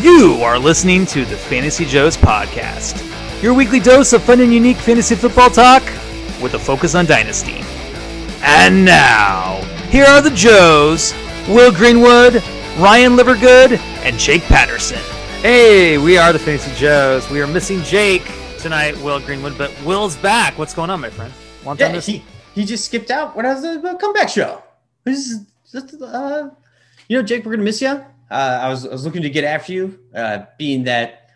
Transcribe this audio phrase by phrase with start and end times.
[0.00, 3.02] You are listening to the Fantasy Joes podcast,
[3.42, 5.82] your weekly dose of fun and unique fantasy football talk
[6.40, 7.64] with a focus on Dynasty.
[8.40, 11.12] And now, here are the Joes
[11.48, 12.44] Will Greenwood,
[12.78, 15.00] Ryan Livergood, and Jake Patterson.
[15.42, 17.28] Hey, we are the Fantasy Joes.
[17.28, 18.30] We are missing Jake
[18.60, 20.56] tonight, Will Greenwood, but Will's back.
[20.58, 21.32] What's going on, my friend?
[21.64, 22.24] Long time yeah, he,
[22.54, 23.34] he just skipped out.
[23.34, 24.62] What has the comeback show?
[25.02, 25.42] This
[25.74, 26.50] is, uh,
[27.08, 28.04] you know, Jake, we're going to miss you.
[28.30, 31.30] Uh, I was I was looking to get after you, uh, being that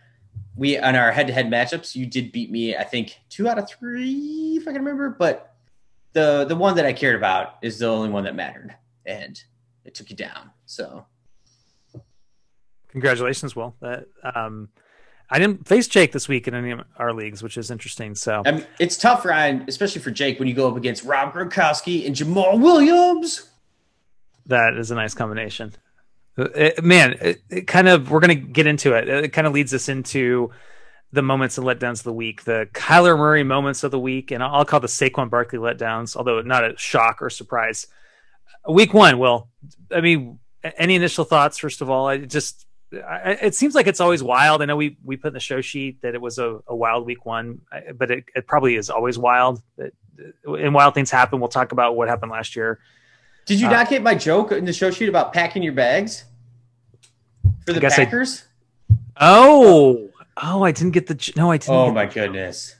[0.57, 2.77] we on our head to head matchups, you did beat me.
[2.77, 5.11] I think two out of three, if I can remember.
[5.11, 5.55] But
[6.13, 8.75] the the one that I cared about is the only one that mattered,
[9.07, 9.43] and
[9.85, 10.51] it took you down.
[10.67, 11.07] So,
[12.89, 13.75] congratulations, Will.
[13.81, 14.69] That um,
[15.31, 18.15] I didn't face Jake this week in any of our leagues, which is interesting.
[18.15, 21.33] So I mean, it's tough, Ryan, especially for Jake when you go up against Rob
[21.33, 23.49] Gronkowski and Jamaal Williams.
[24.45, 25.73] That is a nice combination.
[26.37, 29.09] It, uh, man, it, it, kind of we're going to get into it.
[29.09, 30.51] Uh, it kind of leads us into
[31.13, 34.43] the moments and letdowns of the week, the Kyler Murray moments of the week, and
[34.43, 37.87] I'll call the Saquon Barkley letdowns, although not a shock or surprise.
[38.67, 39.49] Week one, Will.
[39.91, 40.39] I mean,
[40.79, 41.59] any initial thoughts?
[41.59, 44.63] First of all, I just I, it seems like it's always wild.
[44.63, 47.05] I know we we put in the show sheet that it was a, a wild
[47.05, 47.61] week one,
[47.95, 49.63] but it, it probably is always wild.
[50.47, 51.41] and wild things happen.
[51.41, 52.79] We'll talk about what happened last year
[53.47, 56.25] did you uh, not get my joke in the show sheet about packing your bags
[57.67, 58.45] for the Packers?
[58.91, 60.11] I, oh,
[60.43, 61.33] oh, I didn't get the.
[61.37, 61.75] No, I didn't.
[61.75, 62.77] Oh my goodness.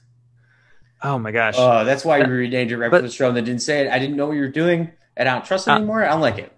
[1.01, 1.55] Oh my gosh.
[1.57, 3.91] Oh, that's why you renamed it right but, the show and they didn't say it.
[3.91, 6.05] I didn't know what you were doing, and I don't trust it uh, anymore.
[6.05, 6.51] I don't like it.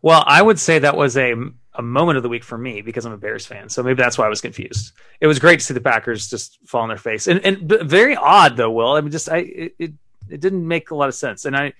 [0.00, 1.34] Well, I would say that was a
[1.76, 3.68] a moment of the week for me because I'm a Bears fan.
[3.68, 4.92] So maybe that's why I was confused.
[5.20, 8.16] It was great to see the Packers just fall on their face, and and very
[8.16, 8.70] odd though.
[8.70, 9.92] Will I mean, just I it, it,
[10.30, 11.74] it didn't make a lot of sense, and I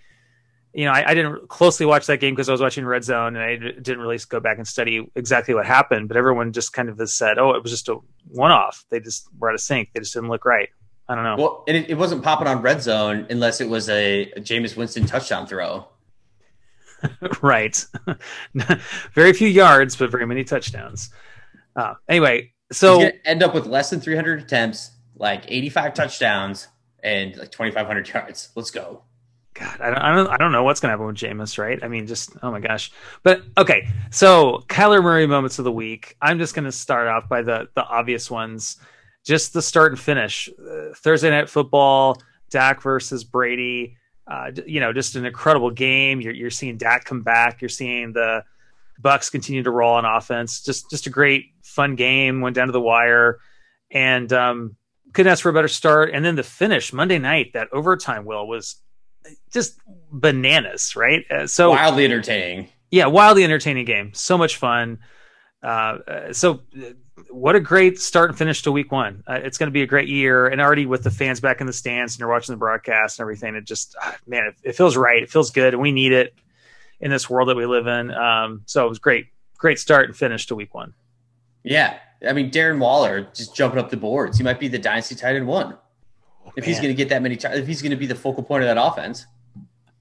[0.75, 3.37] you know, I, I, didn't closely watch that game because I was watching Red Zone
[3.37, 6.09] and I didn't really go back and study exactly what happened.
[6.09, 8.85] But everyone just kind of has said, "Oh, it was just a one-off.
[8.91, 9.91] They just were out of sync.
[9.93, 10.69] They just didn't look right."
[11.09, 11.37] I don't know.
[11.37, 15.07] Well, it, it wasn't popping on Red Zone unless it was a, a Jameis Winston
[15.07, 15.87] touchdown throw.
[17.43, 17.85] right.
[19.13, 21.11] very few yards, but very many touchdowns.
[21.77, 26.69] Uh, anyway, so end up with less than 300 attempts, like 85 touchdowns,
[27.03, 28.49] and like 2,500 yards.
[28.55, 29.03] Let's go.
[29.55, 31.79] God, I don't, I don't, I don't know what's gonna happen with Jameis, right?
[31.83, 32.91] I mean, just oh my gosh.
[33.23, 36.17] But okay, so Kyler Murray moments of the week.
[36.21, 38.79] I'm just gonna start off by the the obvious ones,
[39.25, 40.49] just the start and finish.
[40.49, 42.21] Uh, Thursday night football,
[42.51, 43.97] Dak versus Brady.
[44.27, 46.21] Uh, you know, just an incredible game.
[46.21, 47.63] You're you're seeing Dak come back.
[47.63, 48.43] You're seeing the
[49.01, 50.63] Bucs continue to roll on offense.
[50.63, 52.41] Just just a great fun game.
[52.41, 53.39] Went down to the wire,
[53.91, 54.77] and um,
[55.13, 56.11] couldn't ask for a better start.
[56.13, 58.77] And then the finish Monday night, that overtime will was
[59.53, 59.79] just
[60.11, 61.25] bananas, right?
[61.31, 62.69] Uh, so wildly entertaining.
[62.91, 64.13] Yeah, wildly entertaining game.
[64.15, 64.99] So much fun.
[65.63, 66.91] Uh, uh so uh,
[67.31, 69.25] what a great start and finish to week one.
[69.27, 71.67] Uh, it's going to be a great year, and already with the fans back in
[71.67, 74.73] the stands and you're watching the broadcast and everything, it just uh, man, it, it,
[74.77, 75.23] feels right.
[75.23, 76.35] It feels good, and we need it
[77.01, 78.11] in this world that we live in.
[78.11, 79.27] Um, so it was great,
[79.59, 80.95] great start and finish to week one.
[81.63, 84.39] Yeah, I mean Darren Waller just jumping up the boards.
[84.39, 85.77] He might be the dynasty tight end one
[86.57, 88.43] if he's going to get that many times, if he's going to be the focal
[88.43, 89.27] point of that offense.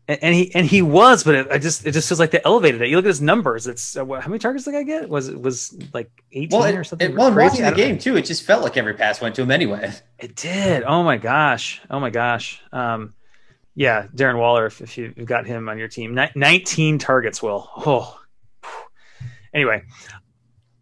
[0.08, 2.42] And, and he and he was, but it, I just it just feels like they
[2.44, 2.90] elevated it.
[2.90, 5.08] You look at his numbers; it's uh, how many targets did I get?
[5.08, 7.12] Was it was like eighteen well, it, or something?
[7.12, 8.02] It, well, watching the game know.
[8.02, 9.94] too, it just felt like every pass went to him anyway.
[10.20, 10.84] It did.
[10.84, 11.82] Oh my gosh!
[11.90, 12.62] Oh my gosh!
[12.74, 13.14] Um,
[13.76, 14.66] yeah, Darren Waller.
[14.66, 17.42] If, if you've got him on your team, Ni- nineteen targets.
[17.42, 17.70] Will.
[17.78, 18.20] Oh.
[19.54, 19.84] Anyway,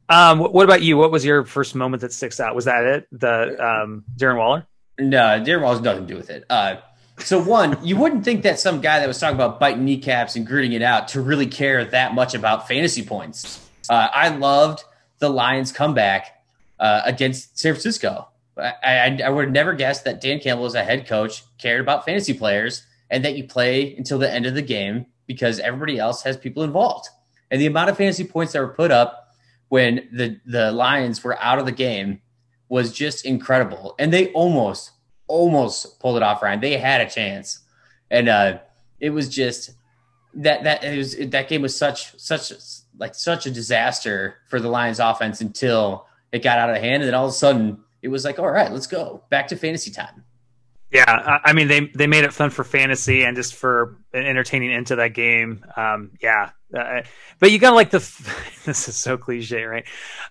[0.09, 0.97] um, what about you?
[0.97, 2.55] What was your first moment that sticks out?
[2.55, 3.07] Was that it?
[3.11, 4.65] The um, Darren Waller?
[5.01, 6.45] No, Darren Waller has nothing to do with it.
[6.49, 6.75] Uh,
[7.17, 10.45] so one, you wouldn't think that some guy that was talking about biting kneecaps and
[10.45, 13.67] gritting it out to really care that much about fantasy points.
[13.89, 14.83] Uh, I loved
[15.19, 16.43] the Lions' comeback
[16.79, 18.27] uh, against San Francisco.
[18.57, 21.81] I, I, I, would have never guessed that Dan Campbell, as a head coach, cared
[21.81, 25.97] about fantasy players and that you play until the end of the game because everybody
[25.97, 27.07] else has people involved.
[27.49, 29.29] And the amount of fantasy points that were put up
[29.69, 32.21] when the the Lions were out of the game
[32.71, 33.95] was just incredible.
[33.99, 34.91] And they almost,
[35.31, 36.59] almost pulled it off, Ryan.
[36.59, 37.59] They had a chance.
[38.09, 38.59] And uh,
[38.99, 39.71] it was just
[40.33, 42.51] that that it was that game was such such
[42.97, 47.01] like such a disaster for the Lions offense until it got out of hand.
[47.01, 49.55] And then all of a sudden it was like, all right, let's go back to
[49.55, 50.23] fantasy time.
[50.91, 54.97] Yeah, I mean they they made it fun for fantasy and just for entertaining into
[54.97, 55.63] that game.
[55.77, 57.03] Um, yeah, uh,
[57.39, 57.99] but you gotta like the
[58.65, 59.85] this is so cliche, right?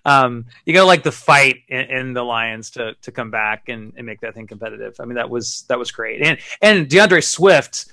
[0.05, 3.93] Um, you gotta like the fight in, in, the Lions to to come back and,
[3.97, 4.97] and make that thing competitive.
[4.99, 7.87] I mean that was that was great, and and D'Andre Swift.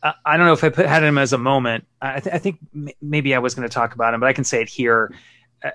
[0.00, 1.84] Uh, I don't know if I put, had him as a moment.
[2.00, 4.34] I, th- I think m- maybe I was going to talk about him, but I
[4.34, 5.14] can say it here.
[5.64, 5.70] Uh,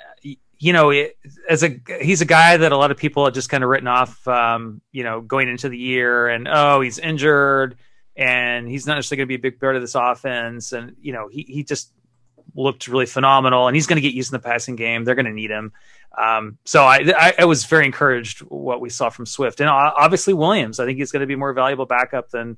[0.59, 1.17] you know, it,
[1.49, 3.87] as a he's a guy that a lot of people have just kind of written
[3.87, 7.77] off, um, you know, going into the year, and oh, he's injured,
[8.15, 11.13] and he's not necessarily going to be a big part of this offense, and you
[11.13, 11.93] know, he he just
[12.55, 15.05] looked really phenomenal, and he's going to get used in the passing game.
[15.05, 15.71] They're going to need him.
[16.17, 20.33] Um, so I, I, I was very encouraged what we saw from Swift, and obviously
[20.33, 20.79] Williams.
[20.79, 22.57] I think he's going to be more valuable backup than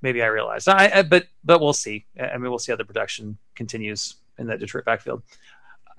[0.00, 0.68] maybe I realized.
[0.70, 2.06] I, I, but but we'll see.
[2.18, 5.22] I mean, we'll see how the production continues in that Detroit backfield.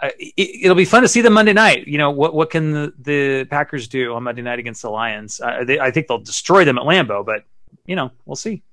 [0.02, 1.88] It, will be fun to see them Monday night.
[1.88, 5.40] You know what what can the, the Packers do on Monday night against the Lions?
[5.40, 7.44] Uh, they, I think they'll destroy them at Lambeau, but
[7.86, 8.64] you know we'll see.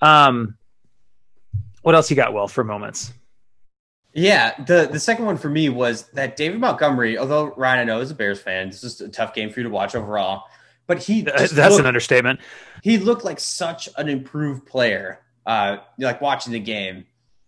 [0.00, 0.56] Um,
[1.82, 3.12] what else you got, Will, for moments?
[4.14, 7.18] Yeah, the the second one for me was that David Montgomery.
[7.18, 9.64] Although Ryan, I know is a Bears fan, it's just a tough game for you
[9.64, 10.44] to watch overall.
[10.86, 12.40] But he that's looked, an understatement.
[12.82, 15.20] He looked like such an improved player.
[15.46, 17.06] Uh, like watching the game,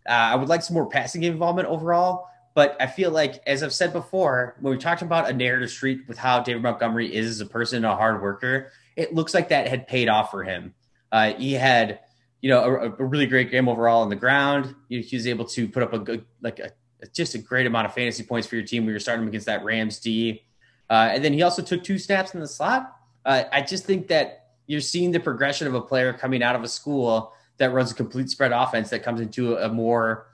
[0.08, 2.30] uh, I would like some more passing game involvement overall.
[2.55, 6.00] But I feel like, as I've said before, when we talked about a narrative street
[6.08, 9.69] with how David Montgomery is as a person, a hard worker, it looks like that
[9.69, 10.75] had paid off for him.
[11.12, 12.00] Uh, he had,
[12.41, 14.75] you know, a, a, really great game overall on the ground.
[14.88, 16.70] He, he was able to put up a good, like a,
[17.12, 19.46] just a great amount of fantasy points for your team when you're starting him against
[19.46, 20.43] that Rams D.
[20.88, 22.96] Uh, and then he also took two snaps in the slot.
[23.25, 26.62] Uh, I just think that you're seeing the progression of a player coming out of
[26.62, 30.26] a school that runs a complete spread offense that comes into a more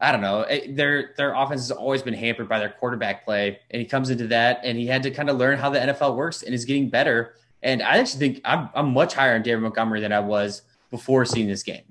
[0.00, 0.44] I don't know.
[0.68, 4.26] Their their offense has always been hampered by their quarterback play, and he comes into
[4.28, 6.90] that, and he had to kind of learn how the NFL works, and is getting
[6.90, 7.34] better.
[7.62, 11.24] And I actually think I'm I'm much higher on David Montgomery than I was before
[11.24, 11.84] seeing this game.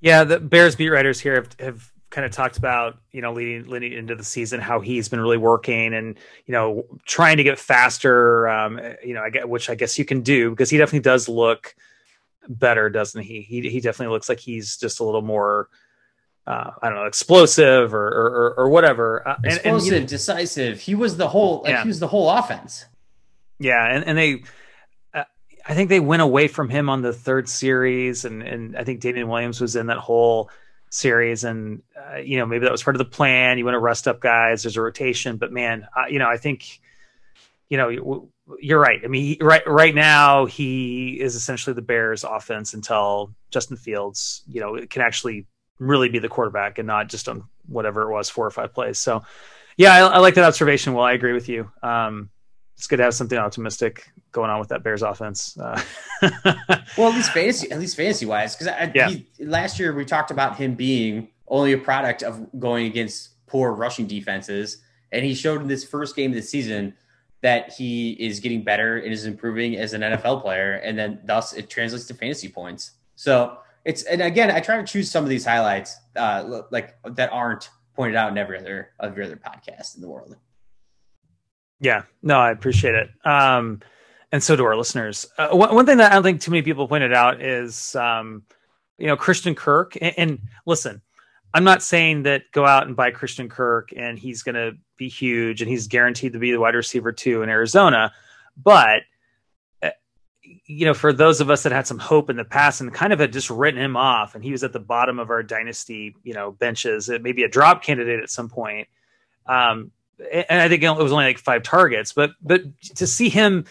[0.00, 3.68] Yeah, the Bears beat writers here have, have kind of talked about you know leading
[3.68, 7.58] leading into the season how he's been really working and you know trying to get
[7.58, 8.48] faster.
[8.48, 11.28] Um, you know, I get which I guess you can do because he definitely does
[11.28, 11.74] look
[12.48, 13.42] better, doesn't he?
[13.42, 15.68] He he definitely looks like he's just a little more.
[16.46, 19.26] Uh, I don't know, explosive or or, or whatever.
[19.26, 20.80] Uh, explosive, and, and, you know, decisive.
[20.80, 21.62] He was the whole.
[21.62, 21.82] Like, yeah.
[21.82, 22.86] He was the whole offense.
[23.58, 24.42] Yeah, and and they.
[25.14, 25.24] Uh,
[25.66, 29.00] I think they went away from him on the third series, and and I think
[29.00, 30.50] Damien Williams was in that whole
[30.88, 33.58] series, and uh, you know maybe that was part of the plan.
[33.58, 34.62] You want to rest up guys.
[34.62, 36.80] There's a rotation, but man, you know I think
[37.68, 39.00] you know you're right.
[39.04, 44.60] I mean, right right now he is essentially the Bears' offense until Justin Fields, you
[44.60, 45.46] know, can actually
[45.80, 48.98] really be the quarterback and not just on whatever it was four or five plays.
[48.98, 49.22] So,
[49.76, 50.92] yeah, I, I like that observation.
[50.92, 51.72] Well, I agree with you.
[51.82, 52.30] Um,
[52.76, 55.58] it's good to have something optimistic going on with that Bears offense.
[55.58, 55.82] Uh,
[56.96, 59.10] well, at least fantasy, at least fantasy wise, because yeah.
[59.38, 64.06] last year we talked about him being only a product of going against poor rushing
[64.06, 64.78] defenses,
[65.12, 66.94] and he showed in this first game of the season
[67.42, 71.52] that he is getting better and is improving as an NFL player, and then thus
[71.52, 72.92] it translates to fantasy points.
[73.16, 77.32] So it's and again, I try to choose some of these highlights uh, like that
[77.32, 80.36] aren't pointed out in every other every other podcast in the world.
[81.80, 83.10] Yeah, no, I appreciate it.
[83.24, 83.80] Um,
[84.32, 85.26] and so do our listeners.
[85.38, 88.44] Uh, one, one, thing that I don't think too many people pointed out is, um,
[88.98, 89.96] you know, Christian Kirk.
[90.00, 91.00] And, and, listen,
[91.52, 95.08] I'm not saying that go out and buy Christian Kirk and he's going to be
[95.08, 98.12] huge and he's guaranteed to be the wide receiver two in Arizona.
[98.56, 99.02] But,
[100.66, 103.12] you know, for those of us that had some hope in the past and kind
[103.12, 106.14] of had just written him off and he was at the bottom of our dynasty,
[106.22, 108.88] you know, benches, maybe a drop candidate at some point.
[109.46, 109.90] Um,
[110.32, 112.62] and I think it was only like five targets, but but
[112.96, 113.64] to see him,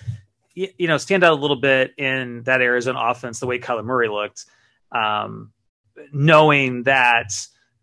[0.55, 4.09] you know, stand out a little bit in that Arizona offense, the way Kyler Murray
[4.09, 4.45] looked,
[4.91, 5.51] um,
[6.11, 7.31] knowing that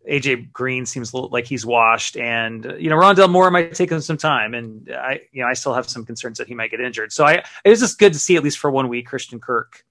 [0.08, 4.16] AJ Green seems like he's washed, and you know Rondale Moore might take him some
[4.16, 7.12] time, and I you know I still have some concerns that he might get injured.
[7.12, 9.84] So I it was just good to see at least for one week Christian Kirk,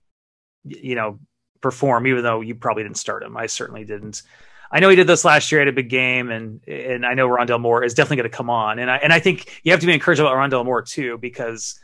[0.64, 1.20] you know,
[1.62, 3.36] perform, even though you probably didn't start him.
[3.36, 4.22] I certainly didn't.
[4.72, 7.28] I know he did this last year at a big game, and and I know
[7.28, 9.82] Rondale Moore is definitely going to come on, and I and I think you have
[9.82, 11.80] to be encouraged about Rondale Moore too because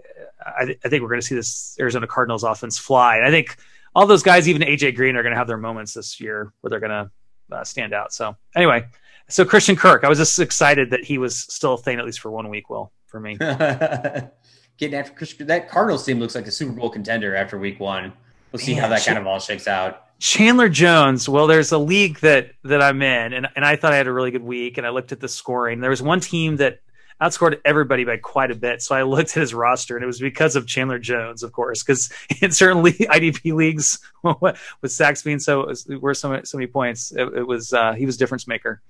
[0.00, 3.30] uh, I, I think we're going to see this Arizona Cardinals offense fly, and I
[3.30, 3.56] think
[3.94, 6.70] all those guys, even AJ Green, are going to have their moments this year where
[6.70, 7.10] they're going to
[7.52, 8.12] uh, stand out.
[8.12, 8.86] So anyway,
[9.28, 12.20] so Christian Kirk, I was just excited that he was still a thing at least
[12.20, 12.70] for one week.
[12.70, 13.36] Will for me.
[14.78, 18.12] Getting after Christian, that Cardinals team looks like a Super Bowl contender after week one.
[18.50, 20.18] We'll see Man, how that kind of all shakes out.
[20.18, 21.28] Chandler Jones.
[21.28, 24.12] Well, there's a league that that I'm in, and and I thought I had a
[24.12, 25.80] really good week, and I looked at the scoring.
[25.80, 26.80] There was one team that
[27.20, 28.82] outscored everybody by quite a bit.
[28.82, 31.82] So I looked at his roster, and it was because of Chandler Jones, of course,
[31.82, 37.28] because in certain IDP leagues with sacks being so were so so many points, it,
[37.34, 38.80] it was uh, he was difference maker.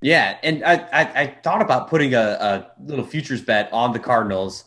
[0.00, 4.00] Yeah, and I, I, I thought about putting a, a, little futures bet on the
[4.00, 4.64] Cardinals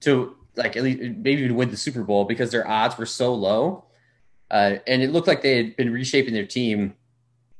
[0.00, 3.34] to like at least maybe even win the Super Bowl because their odds were so
[3.34, 3.84] low,
[4.50, 6.94] uh, and it looked like they had been reshaping their team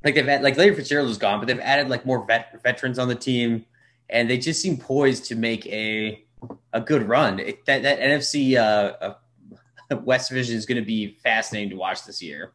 [0.04, 2.99] like they've had like Larry Fitzgerald is gone, but they've added like more vet, veterans
[2.99, 3.64] on the team,
[4.11, 6.25] and they just seem poised to make a
[6.73, 7.38] a good run.
[7.38, 9.15] It, that that NFC uh,
[9.91, 12.53] uh, West Division is going to be fascinating to watch this year.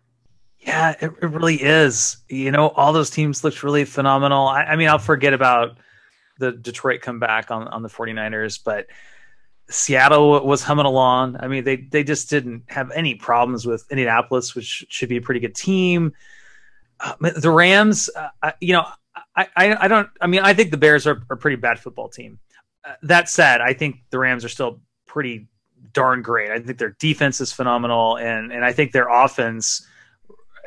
[0.60, 2.18] Yeah, it, it really is.
[2.30, 4.48] You know, all those teams looked really phenomenal.
[4.48, 5.78] I, I mean, I'll forget about
[6.40, 8.88] the Detroit comeback on on the 49ers, but
[9.70, 11.38] Seattle was humming along.
[11.40, 15.22] I mean, they they just didn't have any problems with Indianapolis, which should be a
[15.22, 16.14] pretty good team.
[17.00, 18.10] Uh, the Rams,
[18.42, 18.86] uh, you know,
[19.36, 20.10] I, I, don't.
[20.22, 22.40] I mean, I think the Bears are, are a pretty bad football team.
[22.86, 25.48] Uh, that said, I think the Rams are still pretty
[25.94, 26.52] darn great.
[26.52, 29.88] I think their defense is phenomenal, and and I think their offense.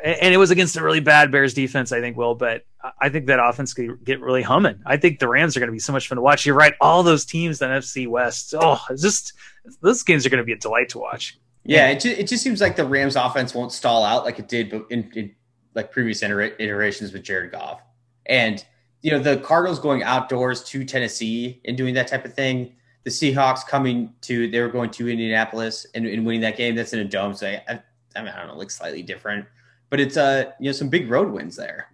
[0.04, 2.34] And it was against a really bad Bears defense, I think, Will.
[2.34, 2.66] But
[3.00, 4.80] I think that offense could get really humming.
[4.84, 6.44] I think the Rams are going to be so much fun to watch.
[6.44, 6.74] You're right.
[6.80, 8.54] All those teams in NFC West.
[8.56, 9.32] Oh, just
[9.80, 11.38] those games are going to be a delight to watch.
[11.64, 14.48] Yeah, it just, it just seems like the Rams offense won't stall out like it
[14.48, 15.34] did in, in
[15.74, 17.80] like previous iterations with Jared Goff.
[18.28, 18.64] And
[19.02, 22.74] you know the Cardinals going outdoors to Tennessee and doing that type of thing.
[23.04, 26.74] The Seahawks coming to they were going to Indianapolis and, and winning that game.
[26.74, 27.82] That's in a dome, so I, I,
[28.16, 29.46] I mean I don't know, looks slightly different,
[29.90, 31.92] but it's uh you know some big road wins there.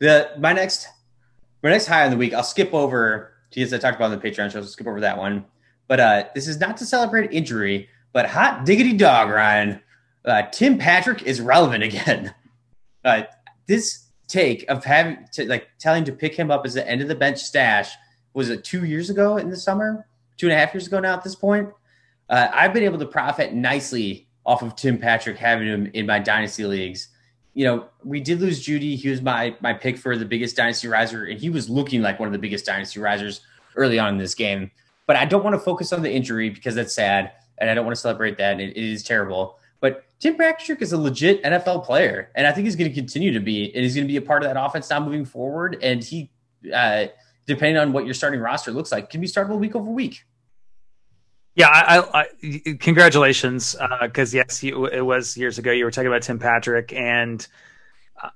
[0.00, 0.86] The my next
[1.62, 4.30] my next high on the week, I'll skip over because I talked about in the
[4.30, 5.46] Patreon show, so skip over that one.
[5.88, 9.80] But uh this is not to celebrate injury, but hot diggity dog, Ryan.
[10.24, 12.34] Uh, Tim Patrick is relevant again.
[13.04, 13.24] Uh,
[13.66, 14.01] this
[14.32, 17.14] take of having to like telling to pick him up as the end of the
[17.14, 17.92] bench stash
[18.32, 20.06] was it two years ago in the summer,
[20.38, 21.68] two and a half years ago now at this point.
[22.30, 26.18] Uh, I've been able to profit nicely off of Tim Patrick having him in my
[26.18, 27.08] dynasty leagues.
[27.52, 28.96] You know, we did lose Jeudy.
[28.96, 32.18] He was my my pick for the biggest dynasty riser, and he was looking like
[32.18, 33.42] one of the biggest dynasty risers
[33.76, 34.70] early on in this game.
[35.06, 37.84] But I don't want to focus on the injury because that's sad, and I don't
[37.84, 38.58] want to celebrate that.
[38.60, 39.58] it, it is terrible.
[40.22, 43.40] Tim Patrick is a legit NFL player, and I think he's going to continue to
[43.40, 45.78] be, and he's going to be a part of that offense now moving forward.
[45.82, 46.30] And he,
[46.72, 47.06] uh,
[47.48, 50.22] depending on what your starting roster looks like, can be startable week over week.
[51.56, 55.72] Yeah, I, I, I congratulations, because uh, yes, you, it was years ago.
[55.72, 57.44] You were talking about Tim Patrick, and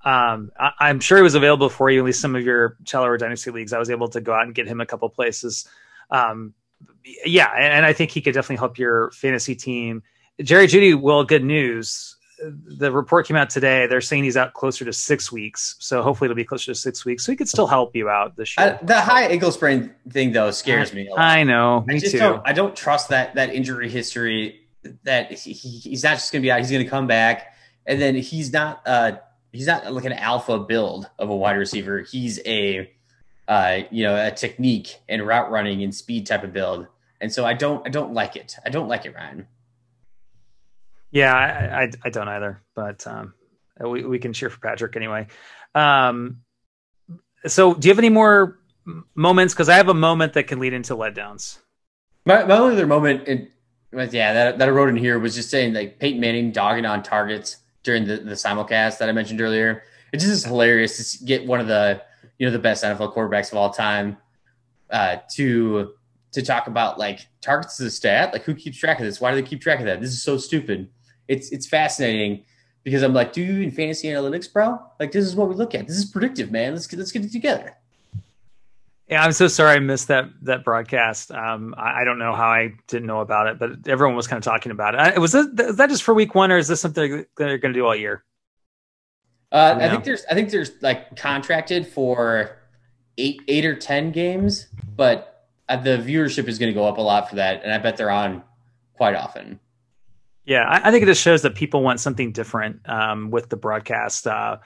[0.04, 2.00] um, I, am sure he was available for you.
[2.00, 4.52] At least some of your Challenger Dynasty leagues, I was able to go out and
[4.52, 5.68] get him a couple places.
[6.10, 6.52] Um,
[7.24, 10.02] yeah, and, and I think he could definitely help your fantasy team
[10.42, 12.16] Jerry Jeudy, well, good news.
[12.38, 13.86] The report came out today.
[13.86, 15.76] They're saying he's out closer to six weeks.
[15.78, 17.24] So hopefully it'll be closer to six weeks.
[17.24, 18.78] So he could still help you out this year.
[18.80, 21.08] Uh, the high ankle sprain thing, though, scares me.
[21.16, 21.82] I know.
[21.86, 22.18] Me I just too.
[22.18, 24.60] Don't, I don't trust that that injury history.
[25.04, 26.60] That he, he's not just going to be out.
[26.60, 27.54] He's going to come back,
[27.86, 28.82] and then he's not.
[28.84, 29.12] Uh,
[29.52, 32.02] he's not like an alpha build of a wide receiver.
[32.02, 32.90] He's a,
[33.48, 36.86] uh, you know, a technique and route running and speed type of build.
[37.20, 37.84] And so I don't.
[37.86, 38.56] I don't like it.
[38.64, 39.46] I don't like it, Ryan.
[41.16, 43.32] Yeah, I, I, I don't either, but um,
[43.80, 45.28] we, we can cheer for Patrick anyway.
[45.74, 46.42] Um,
[47.46, 48.58] so, do you have any more
[49.14, 49.54] moments?
[49.54, 51.56] Because I have a moment that can lead into letdowns.
[52.26, 53.48] My, my only other moment, in,
[53.92, 57.02] yeah, that, that I wrote in here was just saying like Peyton Manning dogging on
[57.02, 59.84] targets during the, the simulcast that I mentioned earlier.
[60.12, 62.02] It just is hilarious to get one of the
[62.38, 64.18] you know the best NFL quarterbacks of all time
[64.90, 65.94] uh, to
[66.32, 68.34] to talk about like targets as a stat.
[68.34, 69.18] Like who keeps track of this?
[69.18, 70.02] Why do they keep track of that?
[70.02, 70.90] This is so stupid
[71.28, 72.44] it's it's fascinating
[72.84, 74.78] because I'm like, do you in fantasy analytics, bro?
[75.00, 75.86] Like this is what we look at.
[75.86, 76.72] This is predictive, man.
[76.72, 77.76] Let's get let's get it together.
[79.08, 81.30] Yeah, I'm so sorry I missed that that broadcast.
[81.30, 84.38] Um, I, I, don't know how I didn't know about it, but everyone was kind
[84.38, 85.00] of talking about it.
[85.00, 87.72] I, was that, is that just for week one, or is this something they're going
[87.72, 88.24] to do all year?
[89.52, 92.58] Uh, I think there's I think there's like contracted for
[93.16, 94.66] eight eight or ten games,
[94.96, 97.78] but uh, the viewership is going to go up a lot for that, and I
[97.78, 98.42] bet they're on
[98.94, 99.60] quite often.
[100.46, 103.56] Yeah, I, I, think it just shows that people want something different um, with the
[103.56, 104.58] broadcast uh,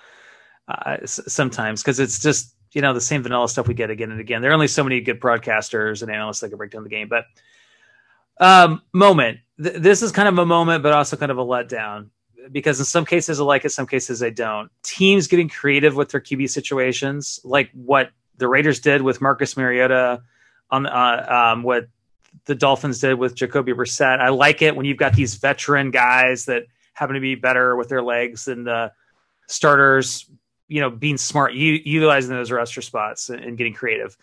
[0.69, 4.21] uh, sometimes because it's just you know the same vanilla stuff we get again and
[4.21, 4.43] again.
[4.43, 7.09] There are only so many good broadcasters and analysts that can break down the game.
[7.09, 7.25] But
[8.39, 12.11] um, moment, Th- this is kind of a moment, but also kind of a letdown
[12.53, 14.71] because in some cases I like it, some cases I don't.
[14.83, 20.23] Teams getting creative with their QB situations, like what the Raiders did with Marcus Mariota
[20.71, 21.89] on uh, um, what
[22.47, 24.21] the Dolphins did with Jacoby Brissett.
[24.21, 27.89] I like it when you've got these veteran guys that happen to be better with
[27.89, 28.93] their legs than the
[29.47, 30.29] starters.
[30.69, 34.17] You know, being smart, u- utilizing those roster spots and, and getting creative.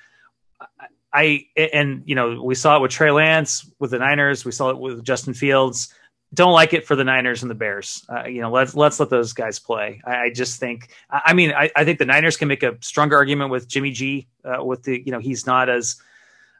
[1.14, 4.46] I and you know we saw it with Trey Lance with the Niners.
[4.46, 5.94] We saw it with Justin Fields.
[6.34, 8.06] Don't like it for the Niners and the Bears.
[8.10, 10.02] Uh, you know, let's let's let those guys play.
[10.06, 10.90] I, I just think.
[11.10, 14.28] I, mean, I, I, think the Niners can make a stronger argument with Jimmy G.
[14.44, 15.96] Uh, with the you know he's not as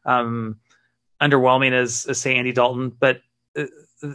[0.06, 0.58] um,
[1.22, 3.22] underwhelming as, as say Andy Dalton, but
[3.58, 3.66] uh,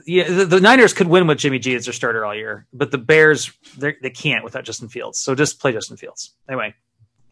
[0.06, 2.90] yeah, the, the, Niners could win with Jimmy G as their starter all year, but
[2.90, 5.18] the Bears they can't without Justin Fields.
[5.18, 6.75] So just play Justin Fields anyway.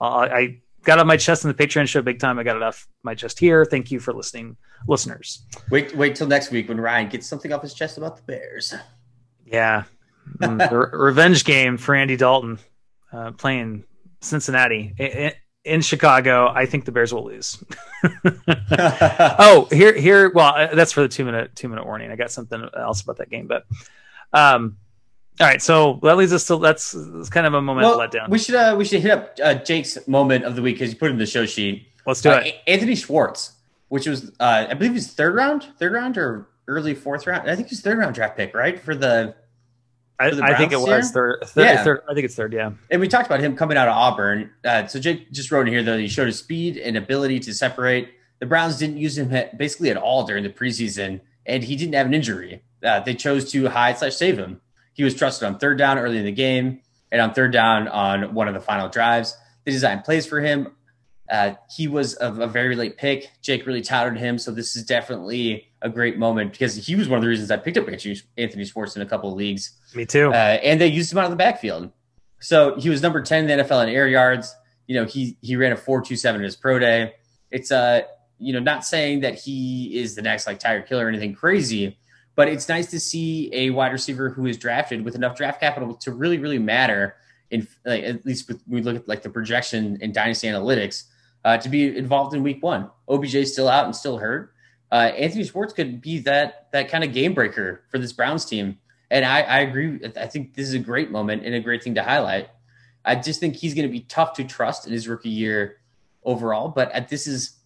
[0.00, 2.38] I, I got off my chest in the Patreon show big time.
[2.38, 3.64] I got it off my chest here.
[3.64, 4.56] Thank you for listening,
[4.88, 5.44] listeners.
[5.70, 8.74] Wait, wait till next week when Ryan gets something off his chest about the Bears.
[9.46, 9.84] Yeah,
[10.38, 12.58] mm, the re- revenge game for Andy Dalton
[13.12, 13.84] uh, playing
[14.20, 15.32] Cincinnati in,
[15.64, 16.49] in Chicago.
[16.49, 17.62] I think the Bears will lose.
[18.73, 20.31] oh, here, here.
[20.31, 22.11] Well, uh, that's for the two minute two minute warning.
[22.11, 23.67] I got something else about that game, but
[24.33, 24.76] um,
[25.40, 28.29] all right, so that leads us to that's, that's kind of a moment well, letdown.
[28.29, 30.99] We should uh, we should hit up uh, Jake's moment of the week because you
[30.99, 31.88] put it in the show sheet.
[32.07, 32.57] Let's do uh, it.
[32.67, 33.52] Anthony Schwartz,
[33.88, 37.50] which was uh, I believe he's third round, third round or early fourth round.
[37.50, 38.79] I think he's third round draft pick, right?
[38.79, 39.35] For the
[40.20, 41.82] I, I, think it was third, third, yeah.
[41.82, 42.52] Third, I think it's third.
[42.52, 42.72] Yeah.
[42.90, 44.50] And we talked about him coming out of Auburn.
[44.64, 47.54] Uh, so Jake just wrote in here though he showed his speed and ability to
[47.54, 48.10] separate.
[48.38, 52.06] The Browns didn't use him basically at all during the preseason, and he didn't have
[52.06, 52.62] an injury.
[52.82, 54.60] Uh, they chose to hide slash save him.
[54.92, 58.34] He was trusted on third down early in the game and on third down on
[58.34, 59.36] one of the final drives.
[59.64, 60.68] They designed plays for him.
[61.30, 63.30] Uh, he was a, a, very late pick.
[63.40, 67.18] Jake really touted him, so this is definitely a great moment because he was one
[67.18, 67.87] of the reasons I picked up
[68.37, 69.78] Anthony Schwartz in a couple of leagues.
[69.94, 70.30] Me too.
[70.30, 71.92] Uh, and they used him out of the backfield.
[72.40, 74.52] So he was number 10 in the NFL in air yards.
[74.88, 77.14] You know, he he ran a 4.27 in his pro day.
[77.52, 78.02] It's uh,
[78.38, 81.96] you know, not saying that he is the next like Tyreek Killer or anything crazy,
[82.34, 85.94] but it's nice to see a wide receiver who is drafted with enough draft capital
[85.94, 87.14] to really, really matter.
[87.52, 91.04] In like, at least with, we look at like the projection in dynasty analytics
[91.44, 92.90] uh, to be involved in week one.
[93.09, 94.52] OBJ is still out and still hurt.
[94.92, 98.78] Uh, Anthony Schwartz could be that that kind of game breaker for this Browns team.
[99.11, 100.00] And I, I agree.
[100.16, 102.49] I think this is a great moment and a great thing to highlight.
[103.04, 105.78] I just think he's going to be tough to trust in his rookie year
[106.23, 106.68] overall.
[106.68, 107.56] But at, this is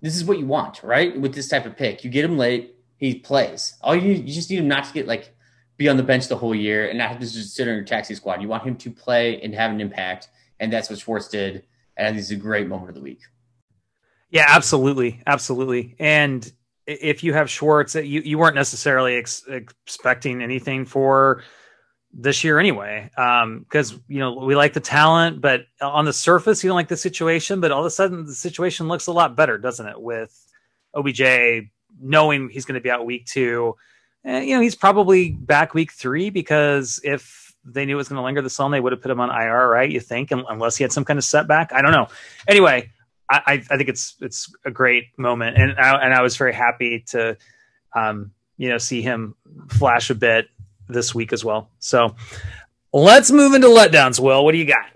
[0.00, 1.18] this is what you want, right?
[1.18, 3.74] With this type of pick, you get him late he plays.
[3.80, 5.34] All you you just need him not to get like
[5.76, 7.84] be on the bench the whole year and not have to just sit on your
[7.84, 8.42] taxi squad.
[8.42, 10.28] You want him to play and have an impact,
[10.60, 11.64] and that's what Schwartz did.
[12.00, 13.20] And it's a great moment of the week.
[14.30, 15.96] Yeah, absolutely, absolutely.
[15.98, 16.50] And
[16.86, 21.42] if you have Schwartz, you you weren't necessarily ex- expecting anything for
[22.12, 26.64] this year anyway because um, you know we like the talent but on the surface
[26.64, 29.36] you don't like the situation but all of a sudden the situation looks a lot
[29.36, 30.44] better doesn't it with
[30.92, 33.76] obj knowing he's going to be out week two.
[34.24, 38.18] And, you know, he's probably back week three because if they knew it was going
[38.18, 39.90] to linger this long, they would have put him on IR, right?
[39.90, 41.72] You think, unless he had some kind of setback.
[41.72, 42.08] I don't know.
[42.48, 42.90] Anyway,
[43.30, 47.04] I, I think it's it's a great moment, and I, and I was very happy
[47.10, 47.36] to,
[47.94, 49.36] um, you know, see him
[49.68, 50.48] flash a bit
[50.88, 51.70] this week as well.
[51.78, 52.16] So
[52.92, 54.18] let's move into letdowns.
[54.18, 54.86] Will, what do you got?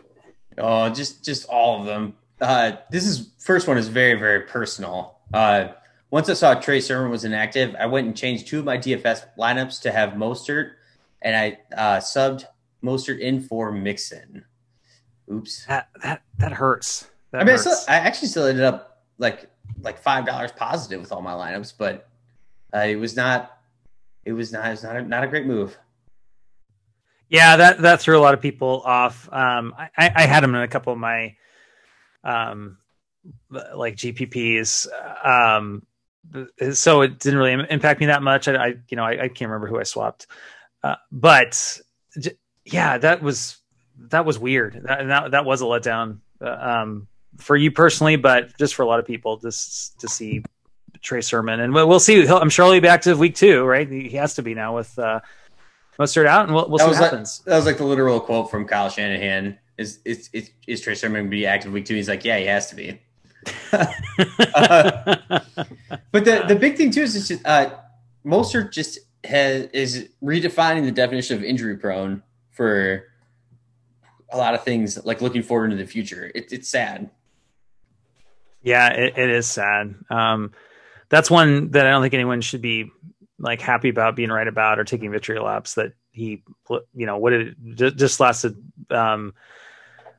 [0.59, 2.17] Oh, just just all of them.
[2.41, 5.19] Uh, this is first one is very very personal.
[5.33, 5.69] Uh,
[6.11, 9.27] once I saw Trey Sermon was inactive, I went and changed two of my DFS
[9.39, 10.73] lineups to have Mostert,
[11.23, 12.47] and I uh, subbed
[12.85, 14.45] Mostert in for Mixon.
[15.33, 15.65] Oops.
[15.67, 17.09] That that that hurts.
[17.31, 17.67] That I mean, hurts.
[17.67, 19.49] I, still, I, actually still ended up like
[19.81, 22.09] like five dollars positive with all my lineups, but
[22.75, 23.59] uh, it was not.
[24.25, 24.67] It was not.
[24.67, 25.77] It was not a, not a great move.
[27.29, 29.29] Yeah, that that threw a lot of people off.
[29.33, 31.35] Um, I, I had him in a couple of my
[32.23, 32.79] um
[33.51, 34.87] like GPPs.
[35.25, 35.87] Um,
[36.73, 38.49] so it didn't really impact me that much.
[38.49, 40.27] I, I you know, I, I, can't remember who I swapped,
[40.83, 41.81] uh, but
[42.19, 43.59] j- yeah, that was
[44.11, 44.81] that was weird.
[44.85, 48.87] That that, that was a letdown uh, um, for you personally, but just for a
[48.87, 50.43] lot of people, just to see
[51.01, 52.27] Trey Sermon, and we'll, we'll see.
[52.27, 53.89] He'll, I'm sure he'll be back to week two, right?
[53.89, 55.21] He has to be now with uh,
[55.99, 57.41] Mostert out, and we'll, we'll see what like, happens.
[57.41, 61.23] That was like the literal quote from Kyle Shanahan: "Is is is, is Trey Sermon
[61.23, 61.95] going to be active week two?
[61.95, 63.01] He's like, "Yeah, he has to be."
[63.73, 63.85] uh,
[66.13, 67.71] but the, the big thing too is just uh,
[68.25, 72.23] Mostert just has is redefining the definition of injury prone
[72.55, 73.05] for
[74.31, 76.31] a lot of things, like looking forward into the future.
[76.35, 77.11] It, it's sad.
[78.63, 79.95] Yeah, it, it is sad.
[80.11, 80.53] Um,
[81.09, 82.91] that's one that I don't think anyone should be
[83.39, 86.43] like happy about being right about or taking victory laps that he,
[86.95, 88.57] you know, what it just lasted
[88.91, 89.35] um,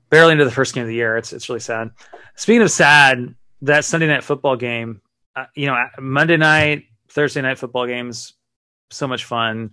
[0.09, 1.17] barely into the first game of the year.
[1.17, 1.91] It's it's really sad.
[2.35, 5.01] Speaking of sad, that Sunday night football game,
[5.35, 8.33] uh, you know, Monday night, Thursday night football games,
[8.91, 9.71] so much fun.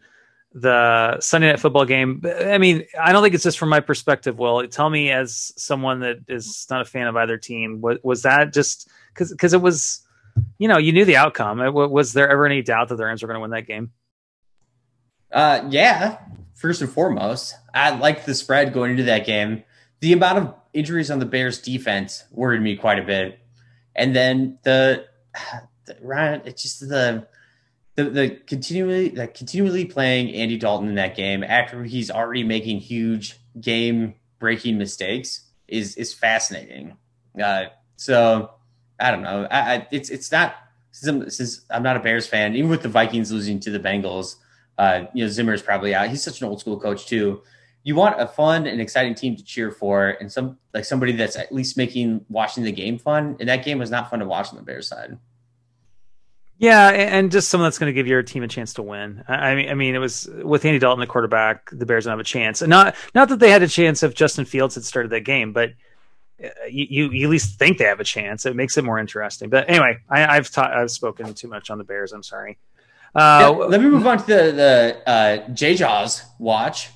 [0.54, 4.38] The Sunday night football game, I mean, I don't think it's just from my perspective.
[4.38, 8.22] Will tell me as someone that is not a fan of either team, was, was
[8.22, 10.06] that just because because it was,
[10.58, 11.58] you know, you knew the outcome.
[11.72, 13.92] Was there ever any doubt that the Rams were going to win that game?
[15.32, 16.18] Uh, yeah.
[16.54, 19.64] First and foremost, I liked the spread going into that game.
[20.00, 23.38] The amount of injuries on the Bears defense worried me quite a bit.
[23.96, 25.06] And then the,
[25.86, 27.26] the Ryan, it's just the
[27.94, 32.78] the the continually like continually playing Andy Dalton in that game after he's already making
[32.78, 36.96] huge game breaking mistakes is is fascinating.
[37.40, 37.64] Uh,
[37.96, 38.50] so
[38.98, 39.46] I don't know.
[39.50, 40.54] I, I, it's it's not
[40.90, 42.54] since I'm, since I'm not a Bears fan.
[42.54, 44.36] Even with the Vikings losing to the Bengals,
[44.78, 46.08] uh, you know Zimmer is probably out.
[46.08, 47.42] He's such an old school coach too.
[47.84, 51.36] You want a fun and exciting team to cheer for, and some like somebody that's
[51.36, 53.36] at least making watching the game fun.
[53.38, 55.18] And that game was not fun to watch on the Bears side.
[56.62, 59.24] Yeah, and just someone that's going to give your team a chance to win.
[59.26, 62.20] I mean, I mean, it was with Andy Dalton, the quarterback, the Bears don't have
[62.20, 62.62] a chance.
[62.62, 65.52] And not not that they had a chance if Justin Fields had started that game,
[65.52, 65.70] but
[66.40, 68.46] uh, you, you at least think they have a chance.
[68.46, 69.50] It makes it more interesting.
[69.50, 72.12] But anyway, I, have ta- I've spoken too much on the Bears.
[72.12, 72.58] I'm sorry.
[73.12, 76.90] Uh, yeah, let me move on to the the uh, J Jaws watch,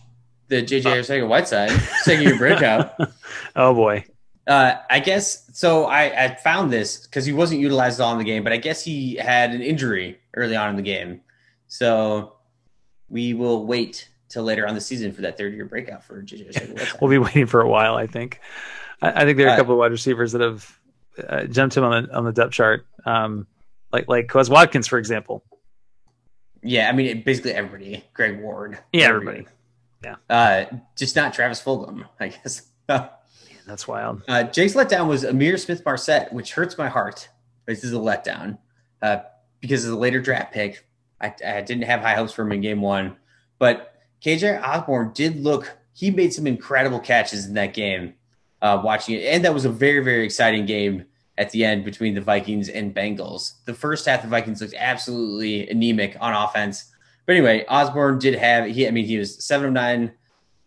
[0.47, 2.95] the JJ Arcega Whiteside singing your breakout.
[3.57, 4.05] oh boy.
[4.47, 5.87] Uh, I guess so.
[5.87, 8.83] I, I found this because he wasn't utilized all in the game, but I guess
[8.83, 11.21] he had an injury early on in the game.
[11.67, 12.35] So
[13.09, 17.01] we will wait till later on the season for that third year breakout for JJ.
[17.01, 18.41] we'll be waiting for a while, I think.
[19.03, 20.79] I, I think there are a couple of wide receivers that have
[21.29, 23.47] uh, jumped him on the on the depth chart, um,
[23.93, 25.43] like like Quez Watkins, for example.
[26.63, 28.05] Yeah, I mean basically everybody.
[28.13, 28.79] Greg Ward.
[28.93, 29.47] Yeah, everybody.
[30.05, 30.17] Yeah.
[30.31, 32.63] Uh, just not Travis Fulgham, I guess.
[33.67, 34.23] That's wild.
[34.29, 37.29] Uh, Jake's letdown was Ihmir Smith-Marsette, which hurts my heart.
[37.67, 38.59] This is a letdown
[39.03, 39.19] uh,
[39.61, 40.87] because of the later draft pick.
[41.21, 43.17] I, I, didn't have high hopes for him in game one,
[43.59, 45.77] but KJ Osborn did look.
[45.95, 48.15] He made some incredible catches in that game.
[48.63, 51.05] Uh, watching it, and that was a very very exciting game
[51.39, 53.53] at the end between the Vikings and Bengals.
[53.67, 56.91] The first half, the Vikings looked absolutely anemic on offense.
[57.27, 58.67] But anyway, Osborn did have.
[58.67, 60.13] He, I mean, he was seven of nine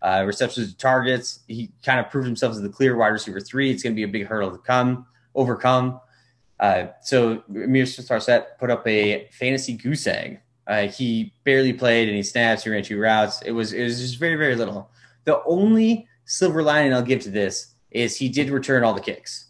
[0.01, 1.39] uh, receptions to targets.
[1.47, 3.71] He kind of proved himself as the clear wide receiver three.
[3.71, 5.99] It's going to be a big hurdle to come overcome.
[6.59, 10.41] Uh, so Ihmir Smith-Marsette put up a fantasy goose egg.
[10.67, 12.63] Uh, he barely played any snaps.
[12.63, 13.41] He ran two routes.
[13.41, 14.91] It was it was just very very little.
[15.23, 19.47] The only silver lining I'll give to this is he did return all the kicks.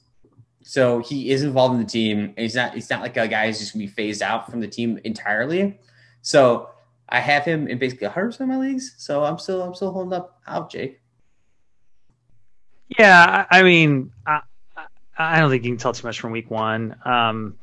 [0.62, 3.60] So he is involved in the team, he's not he's not like a guy who's
[3.60, 5.80] just gonna be phased out from the team entirely.
[6.22, 6.70] So
[7.10, 9.92] I have him in basically 100 percent of my leagues, so I'm still I'm still
[9.92, 11.02] holding up out, Jake.
[12.98, 14.42] Yeah, I mean, I,
[15.18, 16.96] I don't think you can tell too much from week one.
[17.06, 17.56] Um,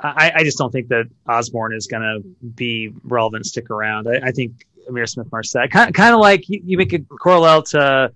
[0.00, 2.20] I, I, just don't think that Osborn is going to
[2.54, 4.08] be relevant, stick around.
[4.08, 8.12] I, I think Ihmir Smith-Marsette, kind, kind of like you, you, make a parallel to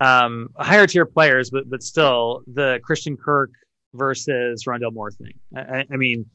[0.00, 3.50] um, higher tier players, but but still the Christian Kirk
[3.94, 5.34] versus Rondale Moore thing.
[5.54, 6.26] I, I mean,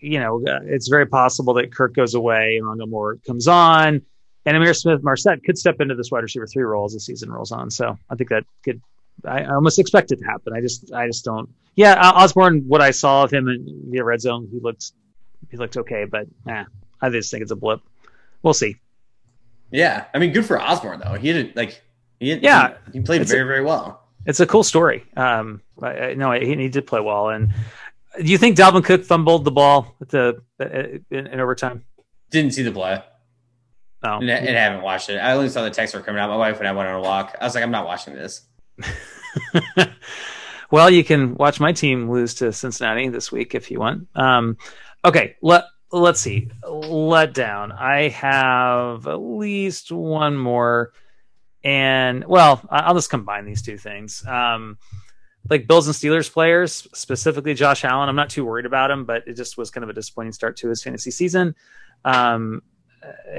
[0.00, 4.02] you know, uh, it's very possible that Kirk goes away and Rondale Moore comes on,
[4.44, 7.30] and Ihmir Smith Marsette could step into this wide receiver three role as the season
[7.30, 7.70] rolls on.
[7.70, 8.80] So I think that could.
[9.24, 10.52] I, I almost expect it to happen.
[10.52, 11.48] I just, I just don't.
[11.74, 14.92] Yeah, Osborn, What I saw of him in the red zone, he looked,
[15.50, 16.64] he looked okay, but nah,
[17.00, 17.80] I just think it's a blip.
[18.42, 18.76] We'll see.
[19.70, 21.14] Yeah, I mean, good for Osborn, though.
[21.14, 21.82] He had like,
[22.20, 24.02] he had, yeah, he, he played very, a, very well.
[24.26, 25.04] It's a cool story.
[25.16, 27.52] Um, I, no, he, he did play well, and
[28.18, 30.42] do you think Dalvin Cook fumbled the ball at the
[31.10, 31.84] in, in overtime?
[32.30, 33.02] Didn't see the play.
[34.02, 35.16] No, and, and, haven't watched it.
[35.16, 36.28] I only saw the text were coming out.
[36.28, 37.34] My wife and I went on a walk.
[37.40, 38.42] I was like, I'm not watching this.
[40.70, 44.06] well, you can watch my team lose to Cincinnati this week if you want.
[44.14, 44.58] Um,
[45.04, 46.50] okay, let let's see.
[46.64, 47.72] Let down.
[47.72, 50.92] I have at least one more,
[51.64, 54.24] and well, I'll just combine these two things.
[54.26, 54.78] Um,
[55.50, 58.08] like Bills and Steelers players, specifically Josh Allen.
[58.08, 60.56] I'm not too worried about him, but it just was kind of a disappointing start
[60.58, 61.54] to his fantasy season.
[62.04, 62.62] Um,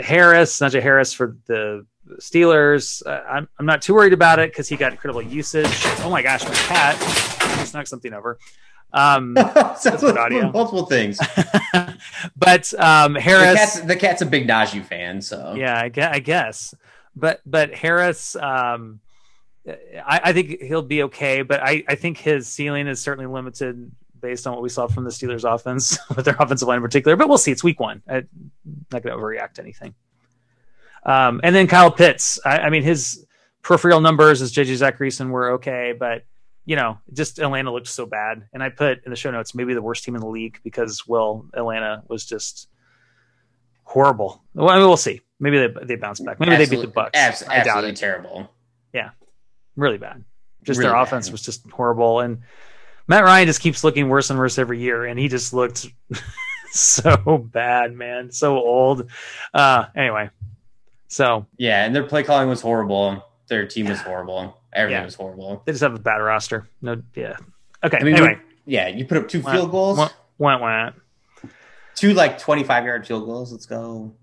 [0.02, 1.86] Harris, Najee Harris for the
[2.20, 3.06] Steelers.
[3.06, 5.68] Uh, I'm, I'm not too worried about it because he got incredible usage.
[6.02, 6.98] Oh my gosh, my cat
[7.60, 8.40] just knocked something over.
[8.94, 10.52] Um, that's audio.
[10.52, 11.20] Multiple things.
[12.38, 16.16] but um, Harris, the cat's, the cat's, a big Najee fan, so yeah, I guess.
[16.16, 16.76] I guess.
[17.16, 19.00] But but Harris, um,
[19.68, 23.92] I, I, think he'll be okay, but I, I think his ceiling is certainly limited
[24.22, 27.16] based on what we saw from the Steelers offense with their offensive line in particular.
[27.16, 27.52] But we'll see.
[27.52, 28.02] It's week one.
[28.08, 28.28] I'm
[28.92, 29.94] not going to overreact to anything.
[31.04, 32.40] Um, and then Kyle Pitts.
[32.46, 33.26] I, I, mean, his
[33.62, 36.24] peripheral numbers as JJ Zachariason were okay, but
[36.66, 38.48] you know, just Atlanta looked so bad.
[38.54, 41.08] And I put in the show notes maybe the worst team in the league because
[41.08, 42.68] well, Atlanta was just
[43.84, 44.44] horrible.
[44.54, 45.22] Well, I mean, we'll see.
[45.40, 46.40] Maybe they they bounce back.
[46.40, 47.10] Maybe absolutely, they beat the Bucs.
[47.14, 48.52] Abs- absolutely terrible.
[49.78, 50.26] Really bad.
[50.64, 51.04] Just really their bad.
[51.04, 52.40] offense was just horrible, and
[53.08, 55.88] Matt Ryan just keeps looking worse and worse every year, and he just looked
[56.72, 59.10] so bad, man, so old.
[59.54, 60.30] Uh, anyway,
[61.08, 63.24] so yeah, and their play calling was horrible.
[63.48, 64.60] Their team was horrible.
[64.74, 65.06] Everything yeah.
[65.06, 65.64] was horrible.
[65.66, 66.68] They just have a bad roster.
[66.82, 67.38] No, yeah.
[67.84, 67.98] Okay.
[68.02, 69.98] I mean, anyway, yeah, you put up two field goals.
[70.38, 70.96] Went, went,
[71.96, 73.52] two like 25 yard field goals.
[73.52, 74.14] Let's go.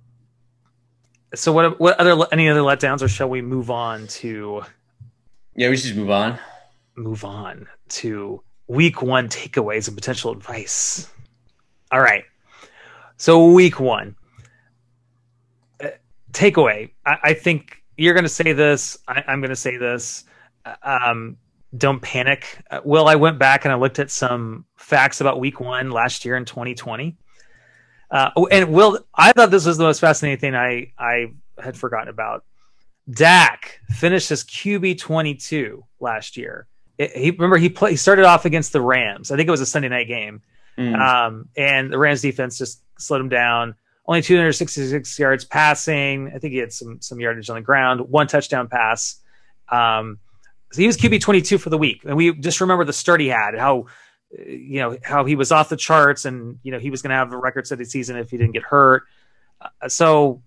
[1.34, 4.62] So what what other any other letdowns or shall we move on to
[5.56, 6.38] Yeah, we should move on.
[6.96, 11.08] move on to week 1 takeaways and potential advice.
[11.92, 12.24] All right.
[13.16, 14.16] So week 1.
[15.80, 15.86] Uh,
[16.32, 16.90] takeaway.
[17.06, 18.98] I, I think you're going to say this.
[19.06, 20.24] I, I'm going to say this.
[20.82, 21.36] Um,
[21.76, 22.62] don't panic.
[22.70, 26.24] Uh, Will, I went back and I looked at some facts about week one last
[26.24, 27.16] year in 2020.
[28.10, 31.76] Uh, oh, and Will, I thought this was the most fascinating thing I, I had
[31.76, 32.44] forgotten about.
[33.10, 36.66] Dak finished as QB 22 last year.
[36.96, 39.30] It, he remember he play, he started off against the Rams.
[39.30, 40.42] I think it was a Sunday night game.
[40.78, 40.98] Mm.
[40.98, 43.74] Um, and the Rams defense just slowed him down.
[44.06, 46.30] Only 266 yards passing.
[46.34, 48.00] I think he had some some yardage on the ground.
[48.00, 49.20] One touchdown pass.
[49.68, 50.18] Um,
[50.72, 53.28] so he was QB 22 for the week, and we just remember the start he
[53.28, 53.56] had.
[53.56, 53.86] How
[54.30, 57.16] you know how he was off the charts, and you know he was going to
[57.16, 59.04] have a record-setting season if he didn't get hurt.
[59.60, 60.42] Uh, so,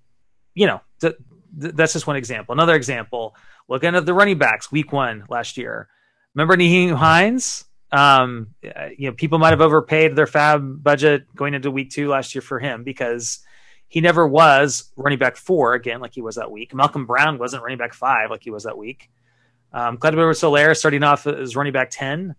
[0.53, 1.15] you know, th-
[1.59, 2.53] th- that's just one example.
[2.53, 3.35] Another example:
[3.67, 5.87] looking at the running backs, week one last year.
[6.33, 7.65] Remember Nyheim Hines?
[7.91, 12.35] Um, you know, people might have overpaid their fab budget going into week two last
[12.35, 13.39] year for him because
[13.87, 16.73] he never was running back four again, like he was that week.
[16.73, 19.09] Malcolm Brown wasn't running back five like he was that week.
[19.71, 22.35] Um, Clyde Solaire starting off as running back 10.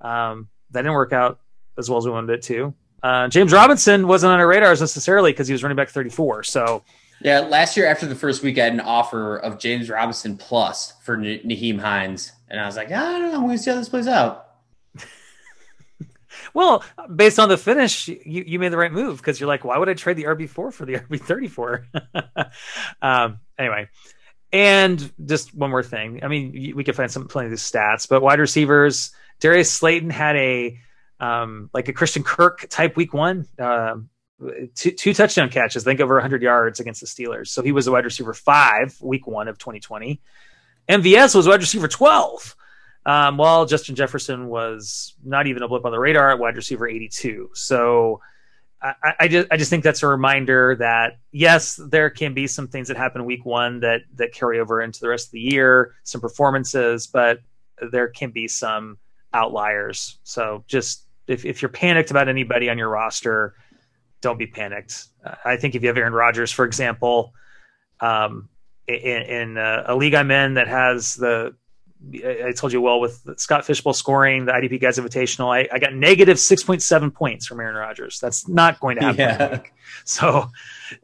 [0.00, 1.40] Um, that didn't work out
[1.78, 2.74] as well as we wanted it to.
[3.02, 6.44] Uh, James Robinson wasn't on our radars necessarily because he was running back 34.
[6.44, 6.84] So,
[7.24, 10.92] Yeah, last year after the first week, I had an offer of James Robinson plus
[11.02, 13.88] for Na- Nyheim Hines, and I was like, I don't know, to see how this
[13.88, 14.48] plays out.
[16.54, 16.82] well,
[17.14, 19.88] based on the finish, you, you made the right move because you're like, why would
[19.88, 22.50] I trade the RB4 for the RB34?
[23.02, 23.88] um, anyway,
[24.52, 26.24] and just one more thing.
[26.24, 30.36] I mean, we could find some plenty of stats, but wide receivers, Darius Slayton had
[30.36, 30.78] a
[31.20, 34.08] um, like a Christian Kirk type week one, um,
[34.74, 37.48] two, two touchdown catches, I think over 100 yards against the Steelers.
[37.48, 40.20] So he was a wide receiver five week one of 2020.
[40.88, 42.56] MVS was wide receiver 12.
[43.04, 46.86] Um, while Justin Jefferson was not even a blip on the radar at wide receiver
[46.86, 47.50] 82.
[47.52, 48.20] So
[48.80, 52.68] I, I, just I just think that's a reminder that yes, there can be some
[52.68, 55.94] things that happen week one that that carry over into the rest of the year,
[56.04, 57.40] some performances, but
[57.90, 58.98] there can be some
[59.32, 60.18] outliers.
[60.24, 63.54] So just if, if you're panicked about anybody on your roster,
[64.22, 65.08] don't be panicked.
[65.22, 67.34] Uh, I think if you have Aaron Rodgers, for example,
[68.00, 68.48] um,
[68.88, 71.54] in, in uh, a league I'm in that has the
[72.24, 75.54] I told you well with Scott Fish Bowl scoring the IDP Guys Invitational.
[75.54, 78.18] I, I got negative six point seven points from Aaron Rodgers.
[78.18, 79.18] That's not going to happen.
[79.18, 79.60] Yeah.
[80.04, 80.50] So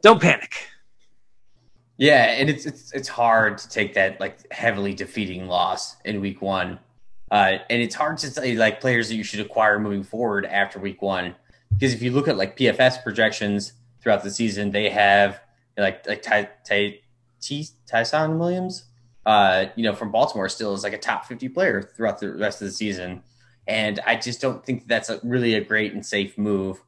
[0.01, 0.55] don't panic.
[1.97, 6.41] Yeah, and it's, it's it's hard to take that like heavily defeating loss in week
[6.41, 6.79] one,
[7.29, 10.79] uh, and it's hard to say like players that you should acquire moving forward after
[10.79, 11.35] week one
[11.69, 15.41] because if you look at like PFS projections throughout the season, they have
[15.77, 16.99] like like Ty, Ty,
[17.41, 18.85] Ty, Ty'Son Williams,
[19.25, 22.61] uh, you know, from Baltimore still is like a top 50 player throughout the rest
[22.61, 23.21] of the season.
[23.67, 26.81] And I just don't think that's a, really a great and safe move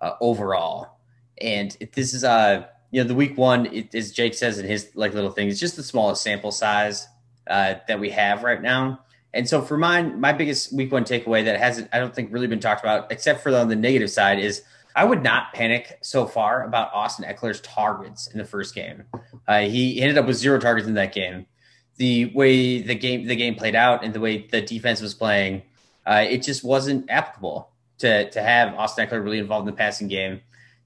[0.00, 1.00] uh, overall.
[1.40, 4.90] And this is, uh, you know, the week one, it, as Jake says in his
[4.94, 7.08] like little thing, it's just the smallest sample size
[7.48, 9.00] uh, that we have right now.
[9.32, 12.48] And so for mine, my biggest week one takeaway that hasn't, I don't think really
[12.48, 14.62] been talked about, except for on the negative side, is
[14.96, 19.04] I would not panic so far about Austin Ekeler's targets in the first game.
[19.46, 21.46] Uh, he ended up with zero targets in that game
[22.00, 25.62] the way the game the game played out and the way the defense was playing,
[26.06, 30.08] uh, it just wasn't applicable to to have Austin Ekeler really involved in the passing
[30.08, 30.40] game.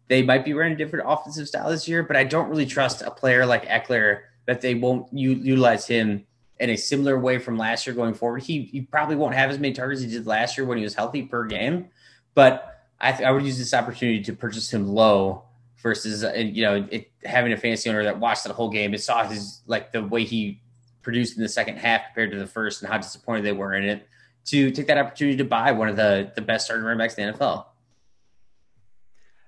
[0.09, 3.01] They might be running a different offensive style this year, but I don't really trust
[3.01, 6.27] a player like Ekeler that they won't u- utilize him
[6.61, 8.43] in a similar way from last year going forward.
[8.43, 10.95] He, he probably won't have as many targets he did last year when he was
[10.95, 11.89] healthy per game,
[12.35, 15.45] but I, th- I would use this opportunity to purchase him low
[15.83, 19.03] versus uh, you know it, having a fantasy owner that watched the whole game and
[19.03, 20.61] saw his like the way he
[21.03, 23.85] produced in the second half compared to the first and how disappointed they were in
[23.85, 24.09] it
[24.47, 27.31] to take that opportunity to buy one of the the best starting running backs in
[27.31, 27.67] the NFL.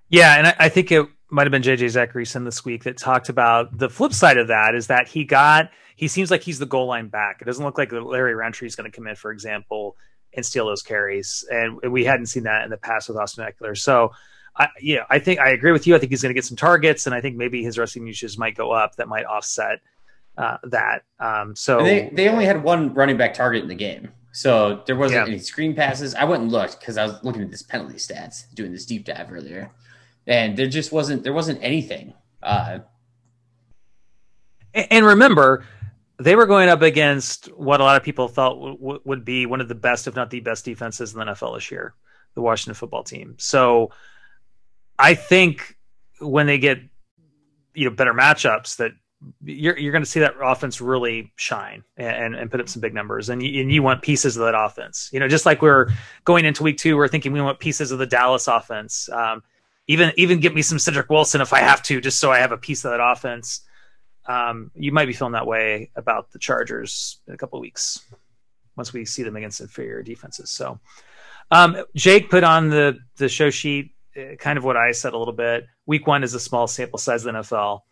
[0.08, 3.28] Yeah, and I, I think it might have been JJ Zachariason this week that talked
[3.28, 6.66] about the flip side of that is that he got he seems like he's the
[6.66, 7.38] goal line back.
[7.40, 9.96] It doesn't look like Larry Rountree is going to come in, for example,
[10.34, 13.76] and steal those carries, and we hadn't seen that in the past with Austin Ekeler.
[13.78, 14.12] So.
[14.58, 15.94] I, yeah, I think I agree with you.
[15.94, 18.38] I think he's going to get some targets, and I think maybe his rushing usage
[18.38, 18.96] might go up.
[18.96, 19.80] That might offset
[20.38, 21.02] uh, that.
[21.20, 24.96] Um, so they they only had one running back target in the game, so there
[24.96, 25.32] wasn't Yeah.
[25.34, 26.14] any screen passes.
[26.14, 29.04] I went and looked because I was looking at this penalty stats, doing this deep
[29.04, 29.70] dive earlier,
[30.26, 32.14] and there just wasn't there wasn't anything.
[32.42, 32.80] Uh,
[34.90, 35.64] And remember,
[36.18, 39.60] they were going up against what a lot of people thought w- would be one
[39.60, 41.94] of the best, if not the best, defenses in the NFL this year,
[42.34, 43.36] the Washington football team.
[43.38, 43.90] So
[44.98, 45.76] I think
[46.20, 46.78] when they get
[47.74, 48.92] you know better matchups that
[49.42, 52.94] you're you're going to see that offense really shine and and put up some big
[52.94, 55.88] numbers and you, and you want pieces of that offense you know just like we're
[56.24, 59.42] going into week two we're thinking we want pieces of the Dallas offense um,
[59.88, 62.52] even even get me some Cedric Wilson if I have to just so I have
[62.52, 63.60] a piece of that offense.
[64.26, 68.00] Um, you might be feeling that way about the Chargers in a couple weeks
[68.76, 70.50] once we see them against inferior defenses.
[70.50, 70.80] So
[71.50, 75.18] um, Jake put on the the show sheet uh, kind of what I said a
[75.18, 75.66] little bit.
[75.86, 77.82] Week one is a small sample size of the NFL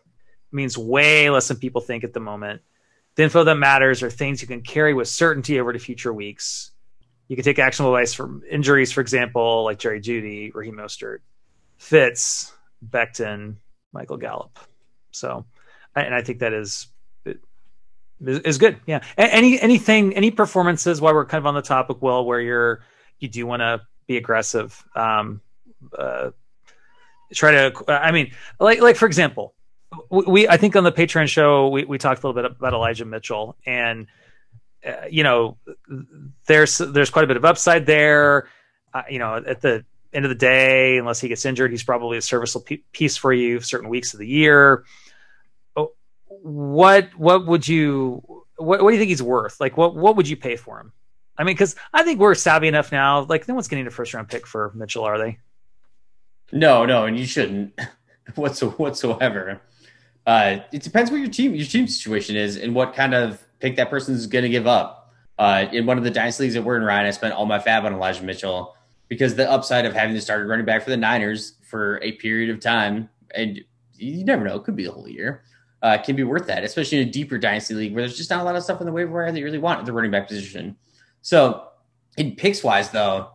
[0.54, 2.62] means way less than people think at the moment.
[3.16, 6.70] The info that matters are things you can carry with certainty over to future weeks.
[7.28, 11.18] You can take actionable advice from injuries, for example, like Jerry Jeudy, Raheem Mostert,
[11.76, 12.52] Fitz,
[12.88, 13.56] Becton,
[13.92, 14.58] Michael Gallup.
[15.10, 15.44] So,
[15.94, 16.88] and I think that is
[18.20, 18.78] is good.
[18.86, 19.02] Yeah.
[19.16, 22.80] Any anything, any performances while we're kind of on the topic, Will, where you're
[23.18, 24.82] you do want to be aggressive.
[24.94, 25.40] Um,
[25.96, 26.30] uh,
[27.32, 27.84] try to.
[27.88, 29.54] I mean, like like for example,
[30.10, 33.04] we I think on the Patreon show we we talked a little bit about Elijah
[33.04, 34.06] Mitchell and
[34.86, 35.56] uh, you know
[36.46, 38.48] there's there's quite a bit of upside there.
[38.92, 39.84] Uh, you know at the
[40.14, 43.60] end of the day, unless he gets injured, he's probably a serviceable piece for you
[43.60, 44.84] certain weeks of the year.
[45.76, 45.92] Oh,
[46.28, 48.22] what what would you
[48.56, 49.60] what, what do you think he's worth?
[49.60, 50.92] Like what what would you pay for him?
[51.36, 53.24] I mean, because I think we're savvy enough now.
[53.24, 55.38] Like no one's getting a first round pick for Mitchell, are they?
[56.52, 57.78] No, no, and you shouldn't
[58.36, 59.60] whatsoever.
[60.26, 63.76] Uh, it depends what your team your team situation is and what kind of pick
[63.76, 65.12] that person's going to give up.
[65.36, 67.58] Uh, in one of the dynasty leagues that we're in, Ryan, I spent all my
[67.58, 68.76] fab on Elijah Mitchell
[69.08, 72.50] because the upside of having to start running back for the Niners for a period
[72.50, 73.60] of time, and
[73.96, 75.42] you never know, it could be the whole year,
[75.82, 78.40] uh, can be worth that, especially in a deeper dynasty league where there's just not
[78.40, 80.10] a lot of stuff in the waiver wire that you really want at the running
[80.10, 80.76] back position.
[81.20, 81.68] So,
[82.16, 83.28] in picks wise, though,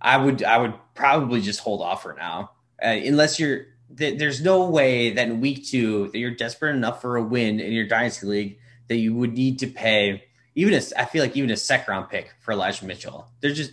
[0.00, 2.52] I would I would probably just hold off for now,
[2.82, 7.00] uh, unless you're th- there's no way that in week two that you're desperate enough
[7.00, 10.80] for a win in your dynasty league that you would need to pay even a,
[10.98, 13.30] I feel like even a second round pick for Elijah Mitchell.
[13.40, 13.72] There's just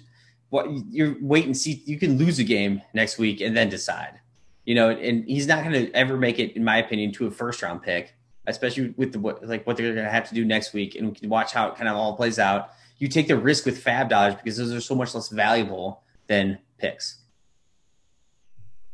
[0.50, 1.82] what you're wait and see.
[1.86, 4.20] You can lose a game next week and then decide,
[4.66, 7.32] you know, and he's not going to ever make it, in my opinion, to a
[7.32, 8.14] first round pick,
[8.46, 11.10] especially with the what like what they're going to have to do next week, and
[11.10, 12.70] we can watch how it kind of all plays out.
[12.98, 16.60] You take the risk with fab dollars because those are so much less valuable than
[16.78, 17.20] picks.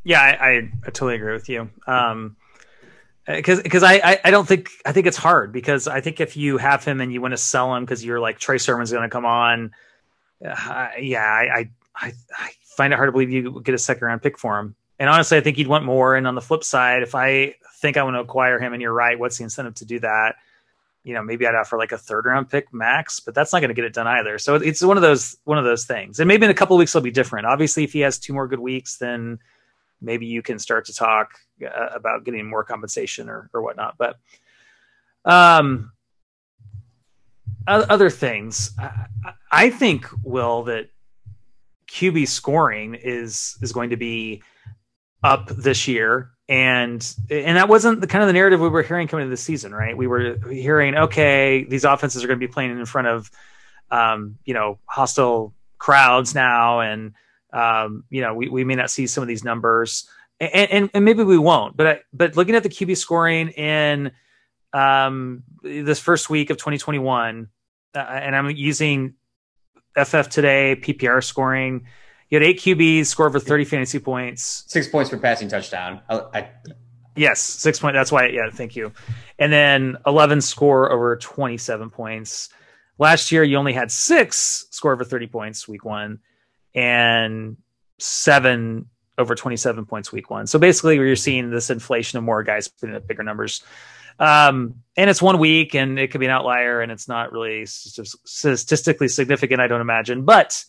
[0.04, 1.70] Yeah, I, I, totally agree with you.
[1.88, 2.36] Um,
[3.26, 6.36] because because I, I, I don't think I think it's hard because I think if
[6.36, 9.04] you have him and you want to sell him because you're like Trey Sermon's going
[9.04, 9.72] to come on,
[10.46, 14.22] uh, yeah, I, I I find it hard to believe you get a second round
[14.22, 14.76] pick for him.
[15.00, 16.16] And honestly, I think you'd want more.
[16.16, 18.94] And on the flip side, if I think I want to acquire him, and you're
[18.94, 20.36] right, what's the incentive to do that?
[21.04, 23.70] You know, maybe I'd offer like a third round pick max, but that's not going
[23.70, 24.38] to get it done either.
[24.38, 26.20] So it's one of those one of those things.
[26.20, 27.46] And maybe in a couple weeks it'll be different.
[27.46, 29.40] Obviously, if he has two more good weeks, then
[30.02, 31.32] maybe you can start to talk
[31.66, 33.96] uh, about getting more compensation or, or whatnot.
[33.98, 34.18] But
[35.26, 35.93] um,
[37.68, 38.72] other things,
[39.52, 40.90] I, think, Will, that
[41.90, 44.44] QB scoring is is going to be
[45.24, 46.32] up this year.
[46.50, 49.38] And and that wasn't the kind of the narrative we were hearing coming into the
[49.38, 49.96] season right?
[49.96, 53.32] We were hearing okay these offenses are going to be playing in front of
[53.90, 56.80] um, you know hostile crowds now.
[56.80, 57.14] And
[57.52, 61.06] um, you know, we, we may not see some of these numbers, and, and, and
[61.06, 61.78] maybe we won't.
[61.78, 64.12] But I, but looking at the QB scoring in
[64.74, 67.48] um, this first week of 2021,
[67.96, 69.16] uh, and I'm using
[69.96, 71.86] FF today PPR scoring.
[72.30, 76.02] You had eight QBs score over 30 fantasy points, six points for passing touchdown.
[76.10, 76.50] I, I,
[77.16, 77.94] yes, six point.
[77.94, 78.28] That's why.
[78.28, 78.92] Yeah, thank you.
[79.38, 82.50] And then 11 score over 27 points.
[82.98, 86.20] Last year, you only had six score over 30 points week one
[86.74, 87.58] and
[88.00, 90.48] seven over 27 points week one.
[90.48, 93.64] So basically, you're seeing this inflation of more guys putting up bigger numbers.
[94.20, 97.66] Um, and it's one week and it could be an outlier and it's not really
[97.66, 100.24] statistically significant, I don't imagine.
[100.24, 100.64] But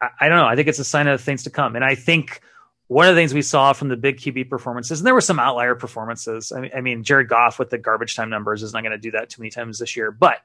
[0.00, 0.46] I, I, don't know.
[0.46, 1.76] I think it's a sign of things to come.
[1.76, 2.40] And I think
[2.88, 5.38] one of the things we saw from the big QB performances, and there were some
[5.38, 6.52] outlier performances.
[6.52, 8.98] I mean, I mean Jared Goff with the garbage time numbers is not going to
[8.98, 10.10] do that too many times this year.
[10.10, 10.38] But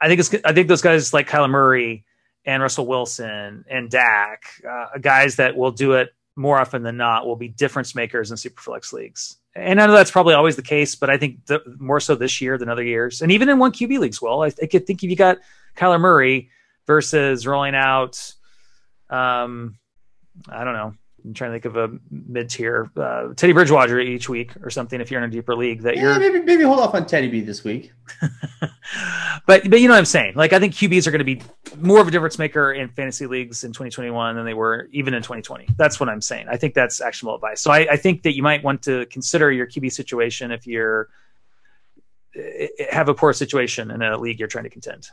[0.00, 2.04] I think it's, I think those guys like Kyler Murray
[2.44, 7.26] and Russell Wilson and Dak, uh, guys that will do it more often than not,
[7.26, 9.36] will be difference makers in superflex leagues.
[9.56, 12.40] And I know that's probably always the case, but I think the, more so this
[12.40, 14.20] year than other years, and even in one QB leagues.
[14.20, 15.38] Well, I, I could think if you got
[15.76, 16.50] Kyler Murray
[16.86, 18.34] versus rolling out,
[19.08, 19.78] um,
[20.48, 20.94] I don't know,
[21.26, 25.00] I'm trying to think of a mid tier uh, Teddy Bridgewater each week or something.
[25.00, 27.28] If you're in a deeper league, that yeah, you're maybe maybe hold off on Teddy
[27.28, 27.92] B this week.
[29.46, 30.34] but but you know what I'm saying.
[30.36, 31.42] Like I think QBs are going to be
[31.78, 35.22] more of a difference maker in fantasy leagues in 2021 than they were even in
[35.22, 35.66] 2020.
[35.76, 36.46] That's what I'm saying.
[36.48, 37.60] I think that's actionable advice.
[37.60, 41.08] So I, I think that you might want to consider your QB situation if you're
[42.36, 45.08] eh, have a poor situation in a league you're trying to contend.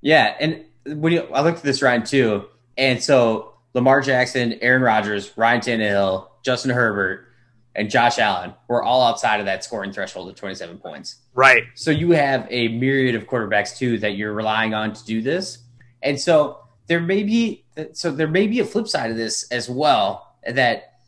[0.00, 2.46] Yeah, and when you, I looked at this Ryan too,
[2.76, 7.26] and so Lamar Jackson, Aaron Rodgers, Ryan Tannehill, Justin Herbert,
[7.74, 11.16] and Josh Allen were all outside of that scoring threshold of 27 points.
[11.34, 11.64] Right.
[11.74, 15.58] So you have a myriad of quarterbacks too that you're relying on to do this.
[16.02, 19.68] And so there may be so there may be a flip side of this as
[19.68, 20.98] well that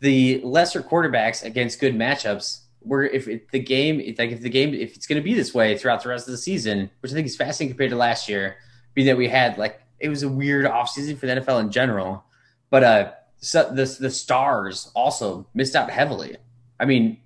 [0.00, 4.74] the lesser quarterbacks against good matchups where if the game if like if the game
[4.74, 7.14] if it's going to be this way throughout the rest of the season, which I
[7.14, 8.56] think is fascinating compared to last year,
[8.94, 12.24] being that we had like it was a weird offseason for the NFL in general,
[12.70, 16.36] but uh so the the stars also missed out heavily.
[16.78, 17.18] I mean,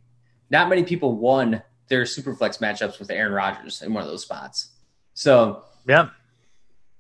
[0.51, 4.70] not many people won their superflex matchups with Aaron Rodgers in one of those spots.
[5.14, 6.11] So yeah,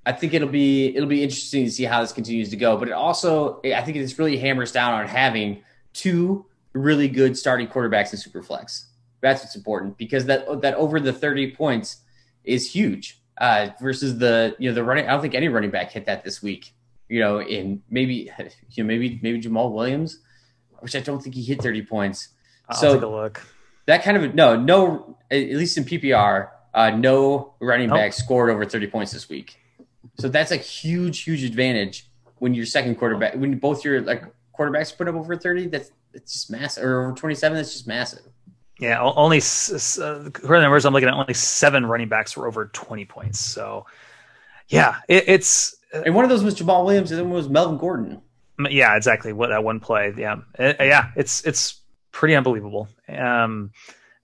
[0.06, 2.76] I think it'll be it'll be interesting to see how this continues to go.
[2.76, 5.62] But it also I think it really hammers down on having
[5.92, 8.86] two really good starting quarterbacks in superflex.
[9.20, 11.98] That's what's important because that that over the thirty points
[12.42, 15.06] is huge uh, versus the you know the running.
[15.06, 16.74] I don't think any running back hit that this week
[17.08, 18.30] you know, in maybe
[18.70, 20.18] you know maybe maybe Jamaal Williams,
[20.80, 22.28] which I don't think he hit 30 points.
[22.68, 23.42] I'll so take a look.
[23.86, 27.98] That kind of no no at least in PPR, uh, no running nope.
[27.98, 29.56] back scored over 30 points this week.
[30.18, 32.08] So that's a huge huge advantage
[32.38, 34.24] when your second quarterback when both your like
[34.58, 35.68] quarterbacks put up over 30.
[35.68, 37.56] That's it's just massive or over 27.
[37.56, 38.22] That's just massive.
[38.78, 43.04] Yeah, only uh, the numbers I'm looking at, only seven running backs were over 20
[43.04, 43.38] points.
[43.38, 43.86] So,
[44.68, 48.20] yeah, it, it's and one of those was Jamaal Williams, and then was Melvin Gordon.
[48.68, 49.32] Yeah, exactly.
[49.32, 50.12] What that one play.
[50.16, 51.10] Yeah, it, uh, yeah.
[51.16, 52.88] It's it's pretty unbelievable.
[53.08, 53.70] Um,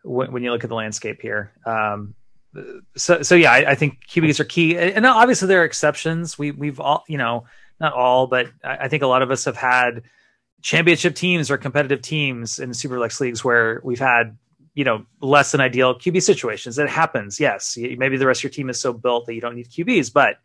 [0.03, 1.53] when, when, you look at the landscape here.
[1.65, 2.15] Um,
[2.97, 6.39] so so yeah, I, I, think QBs are key, and obviously there are exceptions.
[6.39, 7.45] We we've all you know
[7.79, 10.03] not all, but I, I think a lot of us have had
[10.63, 14.37] championship teams or competitive teams in Super superflex leagues where we've had
[14.75, 16.79] you know less than ideal QB situations.
[16.79, 17.41] It happens.
[17.41, 20.13] Yes, maybe the rest of your team is so built that you don't need QBs,
[20.13, 20.37] but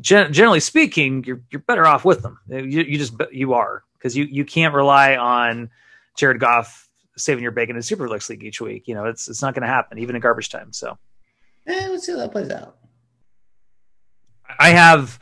[0.00, 2.38] gen- generally speaking, you're you're better off with them.
[2.48, 5.70] You, you just you are because you you can't rely on
[6.16, 8.88] Jared Goff saving your bacon in Super Superflex League each week.
[8.88, 10.72] You know, it's it's not going to happen even in garbage time.
[10.72, 10.98] So,
[11.66, 12.76] eh, let's see how that plays out.
[14.58, 15.18] I have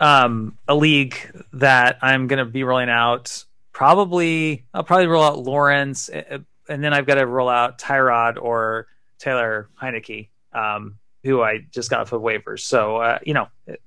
[0.00, 1.16] um, a league
[1.54, 3.44] that I'm going to be rolling out.
[3.72, 6.38] Probably, I'll probably roll out Lawrence, eh, eh,
[6.68, 8.86] and then I've got to roll out Tyrod or
[9.18, 10.28] Taylor Heinicke.
[10.52, 12.60] Um, who I just got off of waivers.
[12.60, 13.80] So uh, you know, it,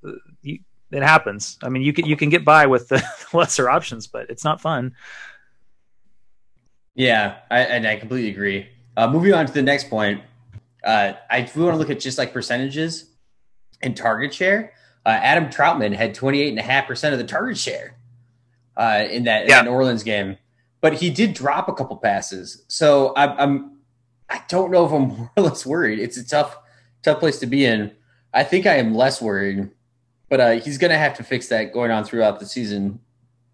[0.91, 1.57] it, happens.
[1.63, 3.03] I mean, you can you can get by with the
[3.33, 4.93] lesser options, but it's not fun.
[6.93, 8.67] Yeah, I, and I completely agree.
[8.97, 10.21] Uh, moving on to the next point,
[10.83, 13.09] uh, I we want to look at just like percentages
[13.81, 14.73] and target share.
[15.05, 17.95] Uh, Adam Trautman had 28.5% of the target share
[18.77, 19.59] uh, in that, yeah.
[19.59, 20.37] in that Orleans game,
[20.79, 22.63] but he did drop a couple passes.
[22.67, 23.77] So I, I'm,
[24.29, 25.99] I don't know if I'm more or less worried.
[25.99, 26.57] It's a tough,
[27.01, 27.91] tough place to be in.
[28.33, 29.71] I think I am less worried,
[30.29, 32.99] but uh, he's going to have to fix that going on throughout the season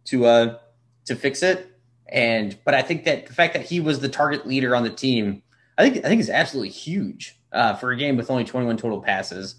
[0.06, 0.58] to uh
[1.06, 1.72] to fix it.
[2.10, 4.90] And but I think that the fact that he was the target leader on the
[4.90, 5.42] team,
[5.78, 9.02] I think I think is absolutely huge uh, for a game with only 21 total
[9.02, 9.56] passes.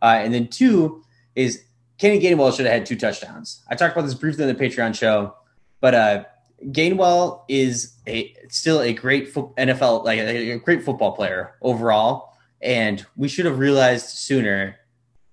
[0.00, 1.02] Uh, and then two
[1.34, 1.64] is
[1.98, 3.62] Kenny Gainwell should have had two touchdowns.
[3.68, 5.34] I talked about this briefly in the Patreon show,
[5.80, 6.24] but uh,
[6.66, 12.30] Gainwell is a still a great fo- NFL like a, a great football player overall
[12.62, 14.76] and we should have realized sooner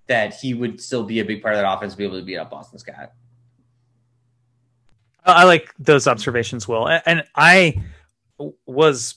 [0.08, 2.38] that he would still be a big part of that offense, be able to beat
[2.38, 3.12] up Boston Scott.
[5.26, 6.88] I like those observations, Will.
[6.88, 7.84] And I
[8.66, 9.16] was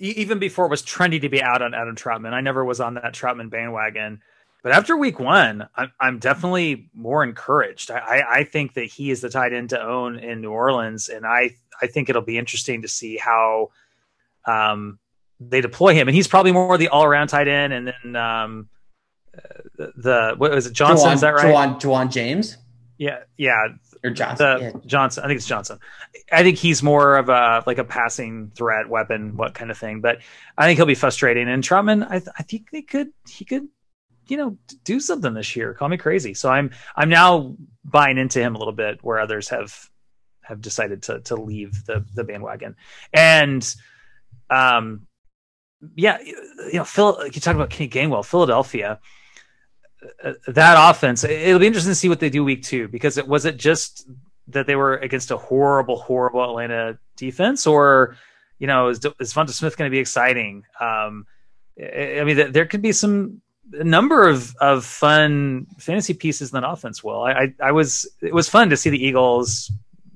[0.00, 2.32] even before it was trendy to be out on Adam Trautman.
[2.32, 4.22] I never was on that Trautman bandwagon.
[4.62, 7.90] But after week one, I'm, I'm definitely more encouraged.
[7.90, 11.26] I, I, think that he is the tight end to own in New Orleans, and
[11.26, 13.70] I I think it'll be interesting to see how
[14.46, 14.98] um,
[15.40, 17.72] they deploy him, and he's probably more the all around tight end.
[17.72, 18.68] And then um,
[19.76, 21.08] the, the what was it Johnson?
[21.08, 21.46] Ja'Wuan, is that right?
[21.46, 22.58] Ja'Wuan, Ja'Wuan James.
[22.98, 23.68] Yeah, yeah.
[24.04, 24.46] Or Johnson.
[24.46, 24.80] The, yeah.
[24.86, 25.24] Johnson.
[25.24, 25.78] I think it's Johnson.
[26.30, 30.00] I think he's more of a like a passing threat weapon, what kind of thing.
[30.00, 30.18] But
[30.56, 31.48] I think he'll be frustrating.
[31.48, 33.68] And Trautman, I, th- I think they could he could
[34.30, 35.74] you know do something this year.
[35.74, 36.34] Call me crazy.
[36.34, 39.90] So I'm I'm now buying into him a little bit where others have
[40.42, 42.76] have decided to to leave the the bandwagon.
[43.12, 43.62] And
[44.48, 45.06] um
[45.94, 49.00] yeah, you know, Phil, you talk about Kenny Gainwell, Philadelphia.
[50.22, 53.26] Uh, that offense, it'll be interesting to see what they do week two because it
[53.26, 54.06] was it just
[54.48, 58.16] that they were against a horrible, horrible Atlanta defense, or
[58.58, 60.64] you know, is, is Devonta Smith going to be exciting?
[60.80, 61.26] Um,
[61.78, 63.40] I mean, there could be some
[63.72, 67.02] a number of of fun fantasy pieces in that offense.
[67.04, 69.70] Will I, I, I was it was fun to see the Eagles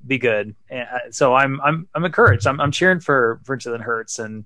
[0.07, 0.55] be good.
[0.69, 2.47] And uh, so I'm I'm I'm encouraged.
[2.47, 4.45] I'm I'm cheering for for Jalen Hurts and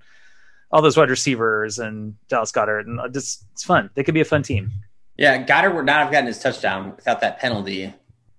[0.70, 3.90] all those wide receivers and Dallas Goedert and just it's fun.
[3.94, 4.70] They could be a fun team.
[5.16, 7.92] Yeah, Goedert would not have gotten his touchdown without that penalty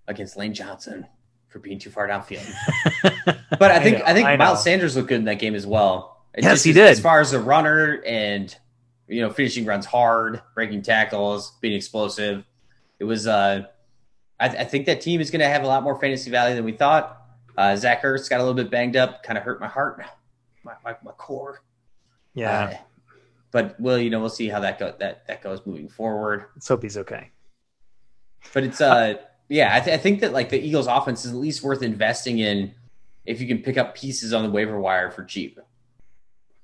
[0.08, 1.06] against Lane Johnson
[1.48, 2.50] for being too far downfield.
[3.60, 5.56] but I think I, know, I think I Miles Sanders looked good in that game
[5.56, 6.24] as well.
[6.38, 6.88] yes, he did.
[6.88, 8.56] As far as a runner and
[9.10, 12.46] you know finishing runs hard, breaking tackles, being explosive,
[13.00, 13.28] it was.
[13.28, 13.64] uh
[14.42, 16.56] I, th- I think that team is going to have a lot more fantasy value
[16.56, 17.22] than we thought.
[17.58, 20.02] Uh, Zach Ertz got a little bit banged up, kind of hurt my heart,
[20.64, 21.62] my, my, my core.
[22.34, 22.64] Yeah.
[22.64, 22.78] Uh,
[23.52, 26.46] but will you know, we'll see how that go that that goes moving forward.
[26.56, 27.32] Let's hope he's okay.
[28.54, 29.16] But it's uh
[29.50, 32.40] yeah, I, th- I think that like the Eagles offense is at least worth investing
[32.40, 32.74] in
[33.26, 35.60] if you can pick up pieces on the waiver wire for cheap.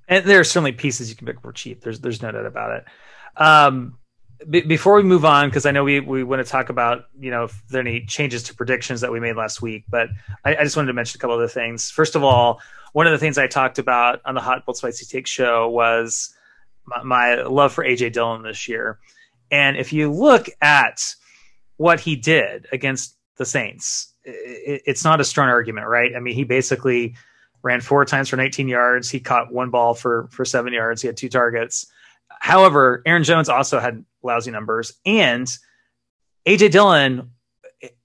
[0.08, 1.82] And there are certainly pieces you can pick for cheap.
[1.82, 2.86] There's there's no doubt about it.
[3.38, 3.98] Um,
[4.50, 7.32] b- before we move on, because I know we we want to talk about you
[7.32, 10.10] know if there are any changes to predictions that we made last week, but
[10.44, 11.90] I, I just wanted to mention a couple other things.
[11.90, 12.62] First of all,
[12.94, 16.34] one of the things I talked about on the Hot Bold Spicy Take show was
[16.86, 19.00] my, my love for AJ Dillon this year,
[19.52, 21.16] and if you look at
[21.78, 26.16] what he did against the Saints, it, it's not a strong argument, right?
[26.16, 27.16] I mean, he basically
[27.66, 29.10] ran four times for 19 yards.
[29.10, 31.02] He caught one ball for for seven yards.
[31.02, 31.88] He had two targets.
[32.30, 35.48] However, Aaron Jones also had lousy numbers, and
[36.46, 37.32] AJ Dillon,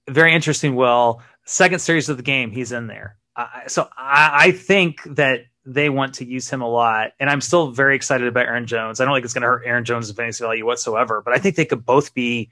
[0.09, 0.75] very interesting.
[0.75, 3.17] Will second series of the game, he's in there.
[3.35, 7.41] Uh, so I, I think that they want to use him a lot, and I'm
[7.41, 8.99] still very excited about Aaron Jones.
[8.99, 11.55] I don't think it's going to hurt Aaron Jones' fantasy value whatsoever, but I think
[11.55, 12.49] they could both be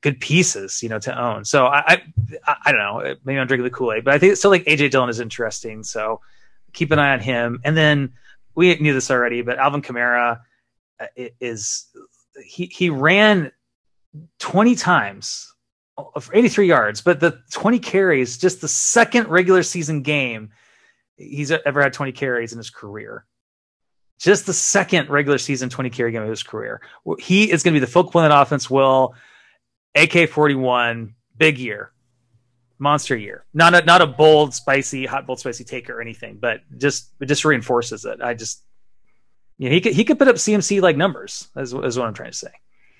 [0.00, 1.44] good pieces, you know, to own.
[1.44, 2.02] So I,
[2.46, 3.14] I, I don't know.
[3.24, 5.20] Maybe I'm drinking the Kool Aid, but I think it's still like AJ Dillon is
[5.20, 5.82] interesting.
[5.82, 6.20] So
[6.72, 7.60] keep an eye on him.
[7.64, 8.12] And then
[8.54, 10.40] we knew this already, but Alvin Kamara
[11.00, 11.06] uh,
[11.40, 11.86] is
[12.44, 13.52] he he ran
[14.38, 15.52] 20 times
[16.20, 20.50] for 83 yards, but the 20 carries, just the second regular season game
[21.16, 23.24] he's ever had 20 carries in his career.
[24.18, 26.80] Just the second regular season 20 carry game of his career.
[27.18, 28.68] He is going to be the Phil Quinlan offense.
[28.68, 29.14] Will
[30.02, 31.92] AK 41, big year,
[32.78, 33.44] monster year.
[33.54, 37.26] Not a, not a bold, spicy, hot, bold, spicy take or anything, but just, it
[37.26, 38.20] just reinforces it.
[38.22, 38.62] I just,
[39.58, 42.14] you know, he could, he could put up CMC like numbers, is, is what I'm
[42.14, 42.50] trying to say.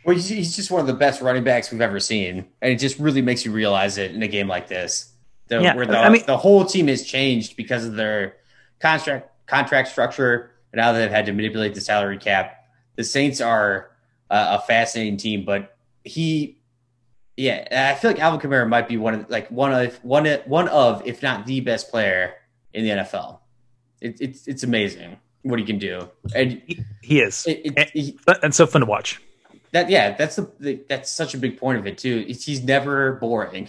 [0.05, 2.47] Well, he's just one of the best running backs we've ever seen.
[2.63, 5.13] And it just really makes you realize it in a game like this.
[5.49, 8.37] The, yeah, where the, I mean, the whole team has changed because of their
[8.81, 12.67] contract contract structure and now they've had to manipulate the salary cap.
[12.97, 13.91] The Saints are
[14.31, 16.58] uh, a fascinating team, but he
[17.39, 20.68] yeah, I feel like Alvin Kamara might be one of like one of one one
[20.68, 22.34] of if not the best player
[22.74, 23.39] in the NFL.
[24.01, 27.91] It, it's it's amazing what he can do, and he, he is, it, it, and,
[27.91, 29.22] he, and, so fun to watch.
[29.70, 32.24] That yeah, that's the, the, that's such a big point of it too.
[32.28, 33.68] It's, he's never boring.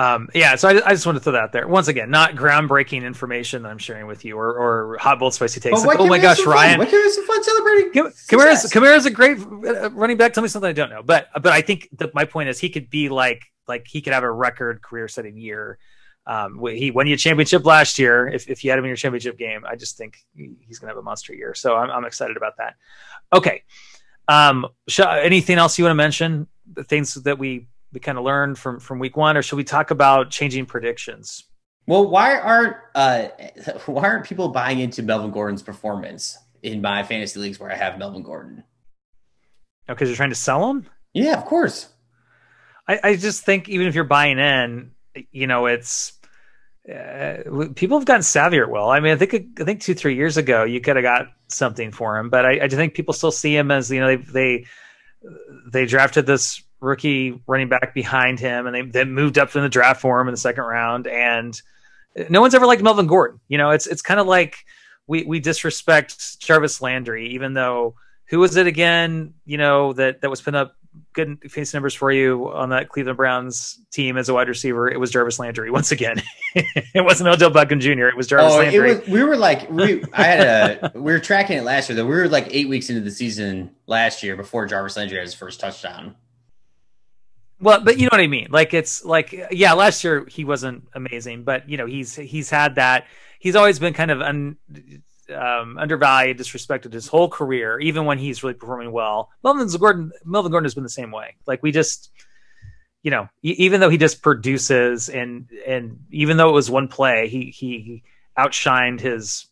[0.00, 1.68] Um, yeah, so I, I, just want to throw that out there.
[1.68, 5.60] Once again, not groundbreaking information that I'm sharing with you, or, or hot bold spicy
[5.60, 5.84] takes.
[5.84, 6.78] Like, oh my gosh, Ryan!
[6.78, 7.92] Why can't we some fun celebrating?
[7.92, 10.32] Kamara's, Kamara's a great uh, running back.
[10.32, 12.70] Tell me something I don't know, but but I think that my point is he
[12.70, 15.78] could be like like he could have a record career setting year.
[16.26, 18.26] Um, he won you a championship last year.
[18.26, 20.94] If, if you had him in your championship game, I just think he's going to
[20.94, 21.54] have a monster year.
[21.54, 22.76] So I'm, I'm excited about that.
[23.34, 23.64] Okay.
[24.28, 26.46] Um, sh- anything else you want to mention?
[26.72, 29.64] The things that we we kind of learned from from week one, or should we
[29.64, 31.44] talk about changing predictions?
[31.86, 33.28] Well, why aren't uh,
[33.86, 37.98] why aren't people buying into Melvin Gordon's performance in my fantasy leagues where I have
[37.98, 38.64] Melvin Gordon?
[39.86, 40.86] Because oh, you're trying to sell him.
[41.14, 41.88] Yeah, of course.
[42.86, 44.92] I, I just think even if you're buying in,
[45.32, 46.12] you know, it's
[46.88, 48.68] uh, people have gotten savvier.
[48.68, 51.28] Well, I mean, I think I think two three years ago you could have got
[51.48, 54.16] something for him, but I, I think people still see him as you know they
[54.16, 54.66] they
[55.70, 59.68] they drafted this rookie running back behind him, and they then moved up in the
[59.68, 61.06] draft for him in the second round.
[61.06, 61.60] And
[62.28, 63.40] no one's ever liked Melvin Gordon.
[63.48, 64.64] You know, it's it's kind of like
[65.06, 67.94] we we disrespect Jarvis Landry, even though
[68.26, 69.34] who was it again?
[69.44, 70.76] You know that that was putting up
[71.12, 74.88] good fancy numbers for you on that Cleveland Browns team as a wide receiver.
[74.90, 76.22] It was Jarvis Landry once again.
[76.54, 78.08] it wasn't Odell Beckham Jr.
[78.08, 78.96] It was Jarvis oh, Landry.
[78.96, 82.06] Was, we were like we I had a we were tracking it last year though.
[82.06, 85.34] We were like eight weeks into the season last year before Jarvis Landry had his
[85.34, 86.16] first touchdown.
[87.60, 88.48] Well, but you know what I mean.
[88.50, 92.76] Like it's like yeah, last year he wasn't amazing, but you know he's he's had
[92.76, 93.06] that.
[93.38, 94.56] He's always been kind of un,
[95.34, 99.30] um, undervalued, disrespected his whole career, even when he's really performing well.
[99.44, 101.36] Melvin Gordon, Melvin Gordon has been the same way.
[101.46, 102.10] Like we just,
[103.02, 107.28] you know, even though he just produces and and even though it was one play,
[107.28, 108.02] he he
[108.38, 109.46] outshined his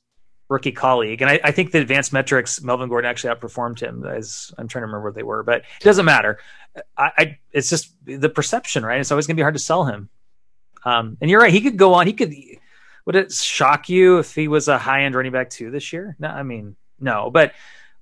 [0.49, 1.23] rookie colleague.
[1.23, 4.05] And I, I, think the advanced metrics, Melvin Gordon actually outperformed him.
[4.05, 6.39] As I'm trying to remember what they were, but it doesn't matter.
[6.97, 9.01] I, I it's just the perception, right?
[9.01, 10.09] It's always going to be hard to sell him.
[10.85, 11.53] Um, and you're right.
[11.53, 12.07] He could go on.
[12.07, 12.35] He could.
[13.05, 16.17] Would it shock you if he was a high end running back too this year?
[16.19, 17.31] No, I mean no.
[17.31, 17.53] But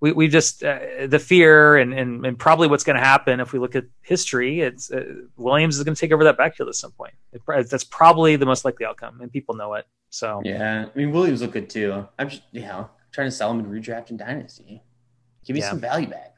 [0.01, 3.53] we we just uh, the fear and, and and probably what's going to happen if
[3.53, 4.61] we look at history.
[4.61, 5.05] It's uh,
[5.37, 7.15] Williams is going to take over that backfield at some point.
[7.33, 9.87] It, that's probably the most likely outcome, and people know it.
[10.11, 12.07] So yeah, I mean Williams look good too.
[12.19, 14.83] I'm just you know trying to sell him in redraft and dynasty.
[15.45, 15.71] Give me yeah.
[15.71, 16.37] some value back.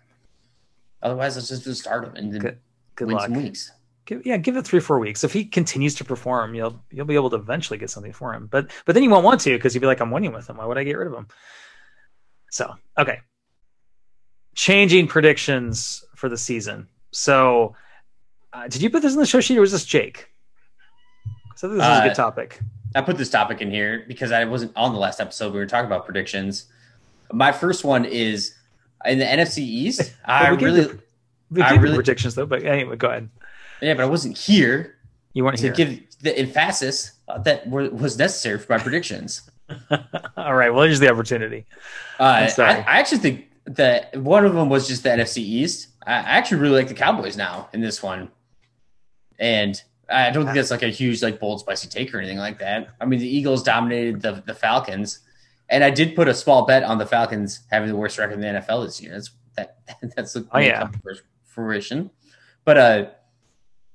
[1.03, 2.59] Otherwise, let's just start him and then good,
[2.95, 3.27] good win luck.
[3.27, 3.73] some weeks.
[4.05, 5.25] Give, yeah, give it three four weeks.
[5.25, 8.47] If he continues to perform, you'll you'll be able to eventually get something for him.
[8.51, 10.57] But but then you won't want to because you'd be like, I'm winning with him.
[10.57, 11.27] Why would I get rid of him?
[12.51, 13.21] So okay,
[14.59, 16.89] changing predictions for the season.
[17.13, 17.77] So,
[18.53, 20.29] uh, did you put this in the show sheet or was this Jake?
[21.55, 22.59] So this is uh, a good uh, topic.
[22.97, 25.53] I put this topic in here because I wasn't on the last episode.
[25.53, 26.67] We were talking about predictions.
[27.33, 28.57] My first one is
[29.05, 30.13] in the NFC East.
[30.25, 30.99] I really, the,
[31.51, 32.47] we I really predictions though.
[32.47, 33.29] But anyway, go ahead.
[33.81, 34.97] Yeah, but I wasn't here.
[35.35, 35.73] You weren't to here.
[35.73, 37.13] give the emphasis
[37.45, 39.49] that was necessary for my predictions.
[40.37, 40.71] All right.
[40.71, 41.65] Well, here's the opportunity.
[42.19, 45.89] Uh, I, I actually think that one of them was just the NFC East.
[46.07, 48.31] I actually really like the Cowboys now in this one,
[49.39, 52.59] and I don't think that's like a huge like bold spicy take or anything like
[52.61, 52.89] that.
[53.01, 55.21] I mean, the Eagles dominated the the Falcons,
[55.69, 58.41] and I did put a small bet on the Falcons having the worst record in
[58.41, 59.13] the NFL this year.
[59.13, 59.77] That's that
[60.17, 60.89] that's the oh, yeah.
[61.45, 62.11] fruition.
[62.65, 63.07] But uh,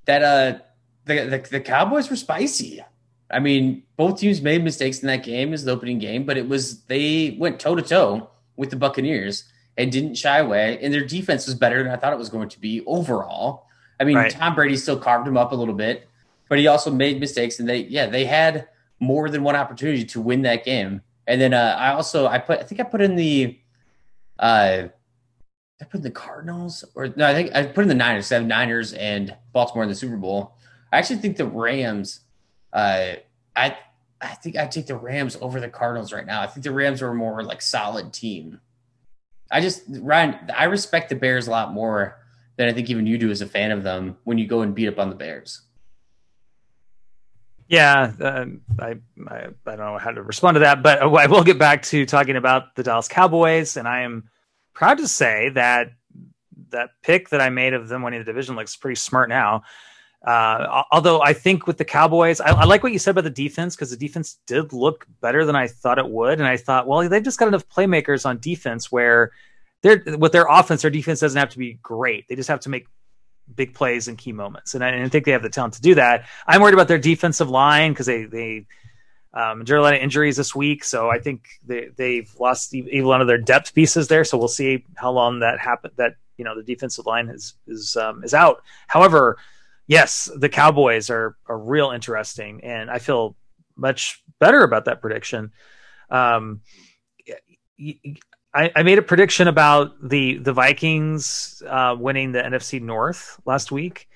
[0.04, 0.58] that uh,
[1.04, 2.84] the, the the Cowboys were spicy.
[3.28, 6.48] I mean, both teams made mistakes in that game as the opening game, but it
[6.48, 9.44] was they went toe to toe with the Buccaneers
[9.76, 10.78] and didn't shy away.
[10.82, 13.66] And their defense was better than I thought it was going to be overall.
[14.00, 14.30] I mean, right.
[14.30, 16.08] Tom Brady still carved him up a little bit,
[16.48, 17.58] but he also made mistakes.
[17.58, 18.68] And they, yeah, they had
[19.00, 21.02] more than one opportunity to win that game.
[21.26, 23.58] And then uh, I also I put I think I put in the
[24.38, 24.88] uh
[25.80, 28.30] I put in the Cardinals or no I think I put in the Niners.
[28.30, 30.56] I have Niners and Baltimore in the Super Bowl.
[30.92, 32.20] I actually think the Rams.
[32.72, 33.14] Uh,
[33.56, 33.76] I
[34.20, 36.42] I think I take the Rams over the Cardinals right now.
[36.42, 38.60] I think the Rams are a more like solid team.
[39.50, 42.18] I just Ryan, I respect the Bears a lot more
[42.56, 44.74] than I think even you do as a fan of them when you go and
[44.74, 45.62] beat up on the Bears.
[47.66, 48.44] Yeah, uh,
[48.78, 51.82] I, I, I don't know how to respond to that, but I will get back
[51.84, 54.28] to talking about the Dallas Cowboys, and I am
[54.74, 55.92] proud to say that
[56.70, 59.62] that pick that I made of them winning the division looks pretty smart now.
[60.24, 63.30] Uh, although I think with the Cowboys, I, I like what you said about the
[63.30, 66.86] defense because the defense did look better than I thought it would, and I thought,
[66.86, 69.32] well, they've just got enough playmakers on defense where
[69.82, 72.70] they're with their offense, their defense doesn't have to be great; they just have to
[72.70, 72.86] make
[73.54, 75.82] big plays in key moments, and I, and I think they have the talent to
[75.82, 76.26] do that.
[76.46, 78.66] I'm worried about their defensive line because they they
[79.34, 83.04] um, endured a lot of injuries this week, so I think they they've lost even
[83.04, 84.24] one of their depth pieces there.
[84.24, 87.94] So we'll see how long that happen that you know the defensive line is is
[87.96, 88.62] um, is out.
[88.86, 89.36] However
[89.86, 93.36] yes, the Cowboys are are real interesting, and I feel
[93.76, 95.52] much better about that prediction.
[96.10, 96.60] Um,
[98.54, 103.72] I, I made a prediction about the the Vikings uh, winning the NFC North last
[103.72, 104.08] week,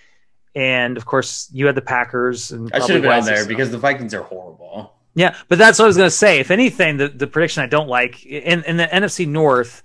[0.54, 2.52] and of course, you had the Packers.
[2.52, 4.94] And I should have been on there because the Vikings are horrible.
[5.14, 6.38] Yeah, but that's what I was going to say.
[6.38, 9.82] If anything, the, the prediction I don't like in, in the NFC North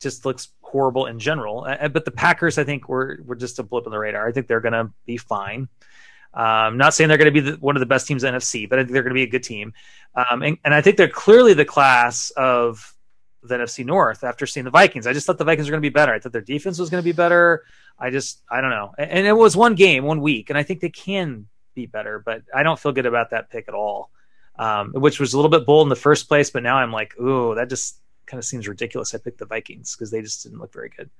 [0.00, 1.66] just looks horrible in general.
[1.92, 4.28] But the Packers, I think, were were just a blip on the radar.
[4.28, 5.68] I think they're going to be fine.
[6.34, 8.68] Um, not saying they're going to be the, one of the best teams in NFC,
[8.68, 9.72] but I think they're going to be a good team.
[10.14, 12.94] Um, and, and I think they're clearly the class of
[13.42, 15.06] the NFC North after seeing the Vikings.
[15.06, 16.12] I just thought the Vikings were going to be better.
[16.12, 17.64] I thought their defense was going to be better.
[17.98, 18.92] I just, I don't know.
[18.98, 22.18] And, and, it was one game, one week, and I think they can be better,
[22.18, 24.10] but I don't feel good about that pick at all.
[24.58, 27.18] Um, which was a little bit bold in the first place, but now I'm like,
[27.20, 29.14] ooh, that just kind of seems ridiculous.
[29.14, 31.10] I picked the Vikings because they just didn't look very good.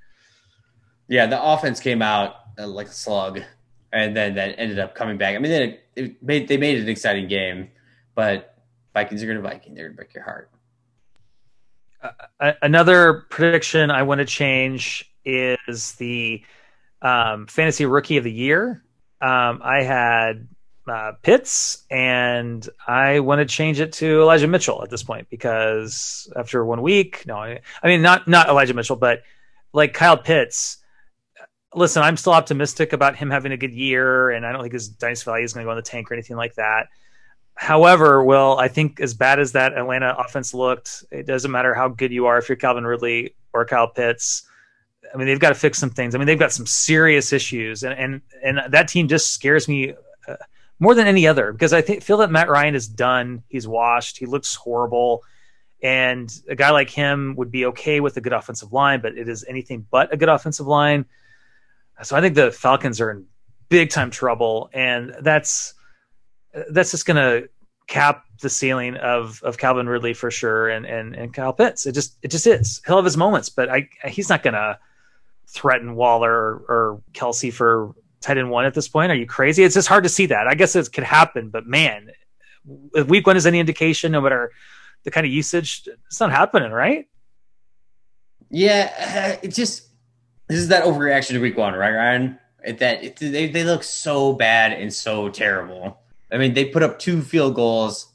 [1.09, 3.41] Yeah, the offense came out uh, like a slug,
[3.93, 5.37] and then that ended up coming back.
[5.37, 7.69] I mean, it, it made they made an exciting game,
[8.15, 8.59] but
[8.93, 9.75] Vikings are going to Viking.
[9.75, 10.51] They're going to break your heart.
[12.41, 16.43] Uh, another prediction I want to change is the
[17.03, 18.83] um, fantasy rookie of the year.
[19.21, 20.49] Um, I had
[20.89, 26.31] uh, Pitts, and I want to change it to Elijah Mitchell at this point because
[26.37, 29.23] after one week, no, I, I mean not not Elijah Mitchell, but
[29.73, 30.79] like Kyle Pitts.
[31.75, 34.89] Listen, I'm still optimistic about him having a good year, and I don't think his
[34.89, 36.87] dynasty value is going to go in the tank or anything like that.
[37.55, 41.89] However, well, I think as bad as that Atlanta offense looked, it doesn't matter how
[41.89, 44.47] good you are if you're Calvin Ridley or Kyle Pitts.
[45.13, 46.15] I mean, they've got to fix some things.
[46.15, 49.95] I mean, they've got some serious issues, and and and that team just scares me
[50.29, 50.37] uh,
[50.79, 53.43] more than any other because I think, feel that Matt Ryan is done.
[53.49, 54.19] He's washed.
[54.19, 55.23] He looks horrible.
[55.83, 59.29] And a guy like him would be okay with a good offensive line, but it
[59.29, 61.07] is anything but a good offensive line.
[62.03, 63.27] So I think the Falcons are in
[63.69, 65.75] big time trouble, and that's
[66.71, 67.49] that's just going to
[67.87, 71.87] cap the ceiling of of Calvin Ridley for sure, and and and Kyle Pitts.
[71.87, 72.83] It just it just is.
[72.87, 74.79] He'll have his moments, but I he's not going to
[75.49, 77.95] threaten Waller or, or Kelce for
[78.27, 79.13] tight end one at this point.
[79.13, 79.63] Are you crazy?
[79.63, 80.47] It's just hard to see that.
[80.47, 82.11] I guess it could happen, but man,
[82.95, 84.53] if week one is any indication, no matter
[85.05, 87.07] the kind of usage, it's not happening, right?
[88.51, 89.89] Yeah, uh, it just
[90.49, 92.39] this is that overreaction to week one, right, Ryan?
[92.65, 96.01] It, that it, they they look so bad and so terrible.
[96.33, 98.13] I mean, they put up two field goals,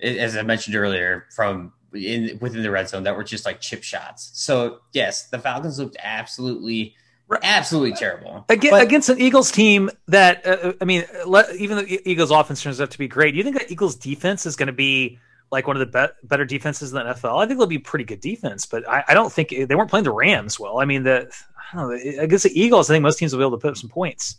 [0.00, 3.82] as I mentioned earlier, from in within the red zone that were just like chip
[3.82, 4.30] shots.
[4.34, 6.94] So yes, the Falcons looked absolutely
[7.42, 11.78] absolutely terrible Again, but, against an Eagles team that uh, uh I mean, let, even
[11.78, 13.32] the Eagles' offense turns out to be great.
[13.32, 15.18] Do you think that Eagles' defense is going to be
[15.50, 17.42] like one of the be- better defenses in the NFL?
[17.42, 20.04] I think they'll be pretty good defense, but I, I, don't think they weren't playing
[20.04, 20.80] the Rams well.
[20.80, 21.32] I mean, the
[21.72, 22.22] I don't know.
[22.22, 22.90] I guess the Eagles.
[22.90, 24.36] I think most teams will be able to put up some points.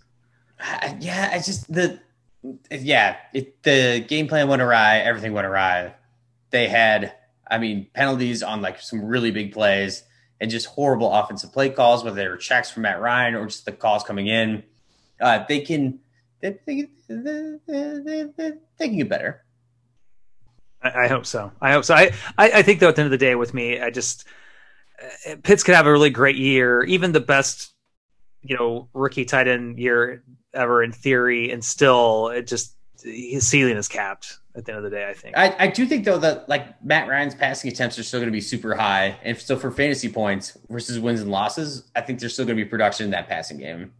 [0.99, 1.99] Yeah, I just the
[2.71, 4.99] yeah it, the game plan went awry.
[4.99, 5.95] Everything went awry.
[6.51, 7.13] They had,
[7.49, 10.03] I mean, penalties on like some really big plays
[10.43, 13.63] and just horrible offensive play calls, whether they were checks from Matt Ryan or just
[13.63, 14.61] the calls coming in.
[15.21, 16.01] Uh, they can
[16.41, 19.45] they, they, they, they, they can get better.
[20.81, 21.53] I, I hope so.
[21.61, 21.95] I hope so.
[21.95, 24.27] I, I, I think though at the end of the day, with me, I just
[25.01, 27.73] uh, Pitts could have a really great year, even the best,
[28.41, 33.77] you know, rookie tight end year ever in theory, and still it just his ceiling
[33.77, 35.07] is capped at the end of the day.
[35.07, 35.37] I think.
[35.37, 38.31] I, I do think though that like Matt Ryan's passing attempts are still going to
[38.31, 42.33] be super high, and so for fantasy points versus wins and losses, I think there's
[42.33, 43.93] still going to be production in that passing game.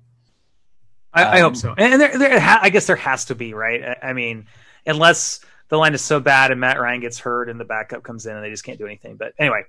[1.13, 3.35] I, um, I hope um, so, and there, there ha- I guess there has to
[3.35, 3.83] be, right?
[3.83, 4.47] I, I mean,
[4.85, 8.25] unless the line is so bad and Matt Ryan gets hurt and the backup comes
[8.25, 9.15] in and they just can't do anything.
[9.15, 9.63] But anyway,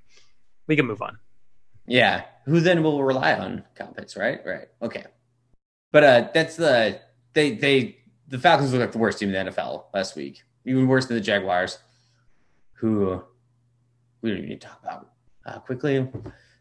[0.66, 1.18] we can move on.
[1.86, 2.24] Yeah.
[2.44, 4.40] Who then will rely on Kyle right?
[4.44, 4.68] Right.
[4.82, 5.04] Okay.
[5.92, 7.00] But uh that's the
[7.32, 10.42] they they the Falcons look like the worst team in the NFL last week.
[10.64, 11.78] Even worse than the Jaguars,
[12.74, 13.22] who
[14.22, 15.10] we don't even need to talk about
[15.46, 16.08] uh, quickly.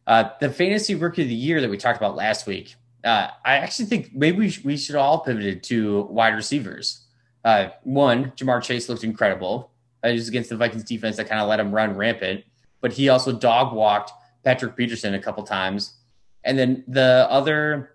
[0.06, 2.76] Uh, the fantasy rookie of the year that we talked about last week.
[3.04, 7.06] Uh, I actually think maybe we, sh- we should all pivoted to wide receivers.
[7.43, 9.72] Uh, one, Ja'Marr Chase looked incredible.
[10.04, 12.43] It was against the Vikings defense that kind of let him run rampant,
[12.82, 14.12] but he also dog walked
[14.43, 15.95] Patrick Peterson a couple times.
[16.43, 17.93] And then the other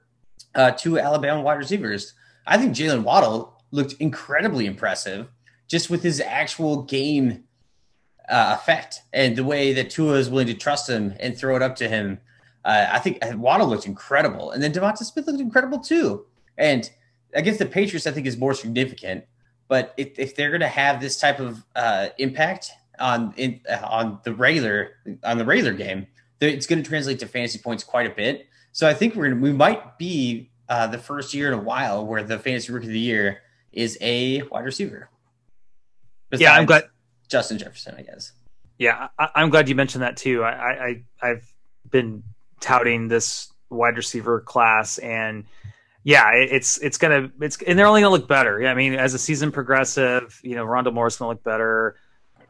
[0.55, 2.15] uh, two Alabama wide receivers,
[2.47, 5.29] I think Jalen Waddle looked incredibly impressive
[5.69, 7.45] just with his actual game
[8.29, 11.63] uh, effect and the way that Tua is willing to trust him and throw it
[11.63, 12.21] up to him.
[12.65, 14.51] Uh, I think Waddle looked incredible.
[14.51, 16.27] And then Devonta Smith looked incredible too.
[16.57, 16.91] And
[17.33, 19.25] against the Patriots, I think is more significant.
[19.69, 24.19] But if, if they're going to have this type of uh, impact on in, on
[24.25, 24.93] the regular
[25.23, 26.07] on the regular game,
[26.41, 28.49] it's going to translate to fantasy points quite a bit.
[28.73, 32.07] So I think we're gonna, we might be uh, the first year in a while
[32.07, 33.43] where the fantasy rookie of the year
[33.73, 35.11] is a wide receiver.
[36.33, 36.85] Yeah, I'm glad
[37.29, 38.33] Justin Jefferson, I guess.
[38.79, 40.45] Yeah, I, am glad you mentioned that too.
[40.45, 41.53] I, I I've
[41.91, 42.23] been
[42.61, 45.45] touting this wide receiver class, and
[46.05, 48.61] yeah, it's it's gonna it's and they're only gonna look better.
[48.61, 51.97] Yeah, I mean, as the season progressive, you know, Rondale Moore's gonna look better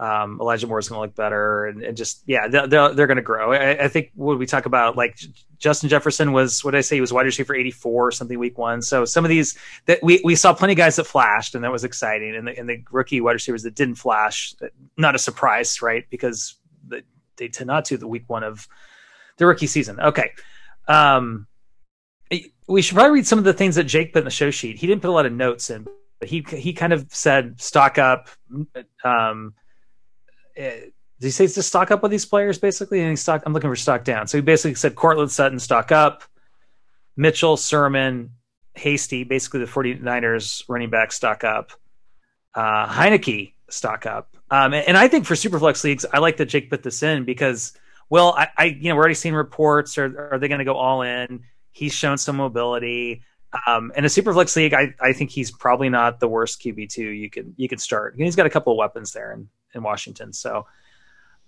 [0.00, 3.16] um, Elijah Moore is going to look better, and, and just yeah, they're, they're going
[3.16, 3.52] to grow.
[3.52, 5.18] I, I, think when we talk about like
[5.58, 8.58] Justin Jefferson was what did I say he was wide receiver eighty four something week
[8.58, 8.80] one.
[8.80, 11.72] So some of these that we, we saw plenty of guys that flashed, and that
[11.72, 12.36] was exciting.
[12.36, 14.54] And the, and the rookie wide receivers that didn't flash,
[14.96, 16.04] not a surprise, right?
[16.10, 16.54] Because
[16.86, 17.02] the,
[17.36, 18.68] they tend not to the week one of
[19.38, 19.98] the rookie season.
[19.98, 20.30] Okay.
[20.86, 21.48] Um,
[22.68, 24.78] we should probably read some of the things that Jake put in the show sheet.
[24.78, 25.88] He didn't put a lot of notes in,
[26.20, 28.28] but he he kind of said stock up.
[29.02, 29.54] Um,
[30.58, 33.00] did he say to stock up with these players basically?
[33.00, 33.42] And he stock.
[33.46, 34.26] I'm looking for stock down.
[34.26, 36.24] So he basically said Courtland Sutton stock up,
[37.16, 38.32] Mitchell, Sermon,
[38.74, 41.72] Hasty, basically the 49ers running back stock up,
[42.54, 44.36] uh, Heinicke stock up.
[44.50, 47.24] Um, and, and, I think for superflex leagues, I like that Jake put this in
[47.24, 47.74] because,
[48.08, 49.98] well, I, I you know we're already seeing reports.
[49.98, 51.42] Are are they going to go all in?
[51.72, 53.22] He's shown some mobility.
[53.66, 57.08] Um, in a superflex league, I, I think he's probably not the worst QB two
[57.08, 58.14] you can you can start.
[58.16, 60.32] He's got a couple of weapons there, and in Washington.
[60.32, 60.66] So,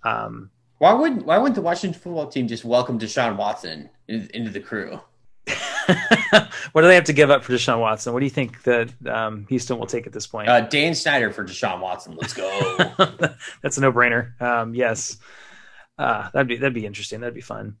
[0.03, 4.49] um, why would why wouldn't the Washington football team just welcome Deshaun Watson in, into
[4.49, 4.99] the crew?
[6.71, 8.13] what do they have to give up for Deshaun Watson?
[8.13, 10.49] What do you think that um, Houston will take at this point?
[10.49, 12.15] Uh, Dan Snyder for Deshaun Watson.
[12.19, 12.49] Let's go.
[13.61, 14.39] That's a no brainer.
[14.41, 15.17] Um, yes,
[15.97, 17.21] uh, that'd be that'd be interesting.
[17.21, 17.77] That'd be fun.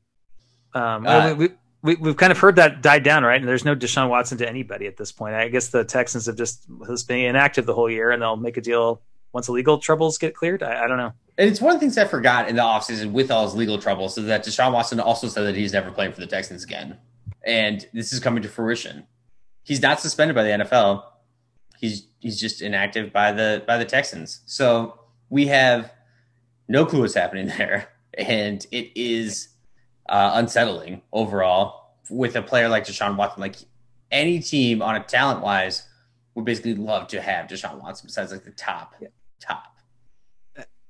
[0.73, 1.49] Um, uh, we,
[1.81, 3.39] we, we've kind of heard that died down, right?
[3.39, 5.35] And there's no Deshaun Watson to anybody at this point.
[5.35, 8.57] I guess the Texans have just has been inactive the whole year, and they'll make
[8.57, 9.01] a deal
[9.33, 10.63] once the legal troubles get cleared.
[10.63, 11.13] I, I don't know.
[11.37, 13.77] And it's one of the things I forgot in the offseason with all his legal
[13.77, 16.97] troubles is that Deshaun Watson also said that he's never playing for the Texans again.
[17.45, 19.07] And this is coming to fruition.
[19.63, 21.03] He's not suspended by the NFL.
[21.79, 24.41] He's he's just inactive by the by the Texans.
[24.45, 25.91] So we have
[26.67, 27.89] no clue what's happening there.
[28.17, 29.49] And it is
[30.09, 33.41] uh, unsettling overall with a player like Deshaun Watson.
[33.41, 33.55] Like
[34.11, 35.87] any team on a talent wise
[36.35, 39.07] would basically love to have Deshaun Watson besides like the top yeah.
[39.41, 39.65] Top.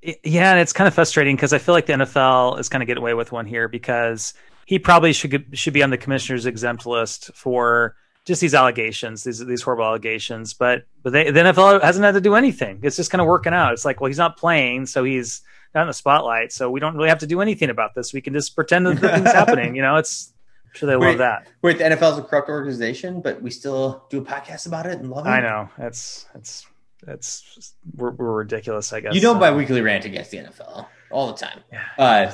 [0.01, 2.87] Yeah, and it's kind of frustrating because I feel like the NFL is kind of
[2.87, 4.33] getting away with one here because
[4.65, 7.95] he probably should should be on the commissioner's exempt list for
[8.25, 10.53] just these allegations, these these horrible allegations.
[10.53, 12.79] But but they, the NFL hasn't had to do anything.
[12.81, 13.73] It's just kind of working out.
[13.73, 15.41] It's like, well, he's not playing, so he's
[15.75, 18.13] not in the spotlight, so we don't really have to do anything about this.
[18.13, 19.75] We can just pretend that the thing's happening.
[19.75, 20.33] You know, it's
[20.65, 21.47] I'm sure they love that.
[21.61, 24.99] Wait, the NFL is a corrupt organization, but we still do a podcast about it
[24.99, 25.29] and love it.
[25.29, 26.65] I know it's that's
[27.03, 28.93] that's we're, we're, ridiculous.
[28.93, 31.61] I guess you know my weekly rant against the NFL all the time.
[31.71, 31.81] Yeah.
[31.97, 32.33] Uh,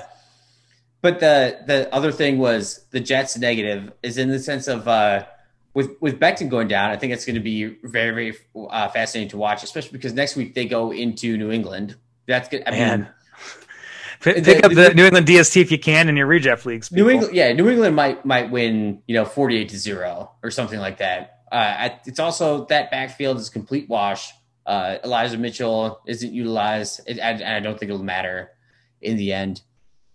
[1.02, 5.26] but the the other thing was the Jets negative is in the sense of uh,
[5.74, 6.90] with with Becton going down.
[6.90, 8.38] I think it's going to be very very
[8.70, 11.96] uh, fascinating to watch, especially because next week they go into New England.
[12.28, 12.64] That's good.
[12.66, 13.00] I Man.
[13.00, 13.10] mean.
[14.20, 16.90] Pick the, up the, the, New England DST if you can in your redraft leagues.
[16.90, 17.04] People.
[17.04, 20.50] New England, yeah, New England might might win, you know, forty eight to zero or
[20.50, 21.42] something like that.
[21.52, 24.34] Uh, it's also that backfield is complete wash.
[24.68, 27.00] Uh, Elijah Mitchell isn't utilized.
[27.08, 28.52] It, I, I, don't think it'll matter
[29.02, 29.62] in the end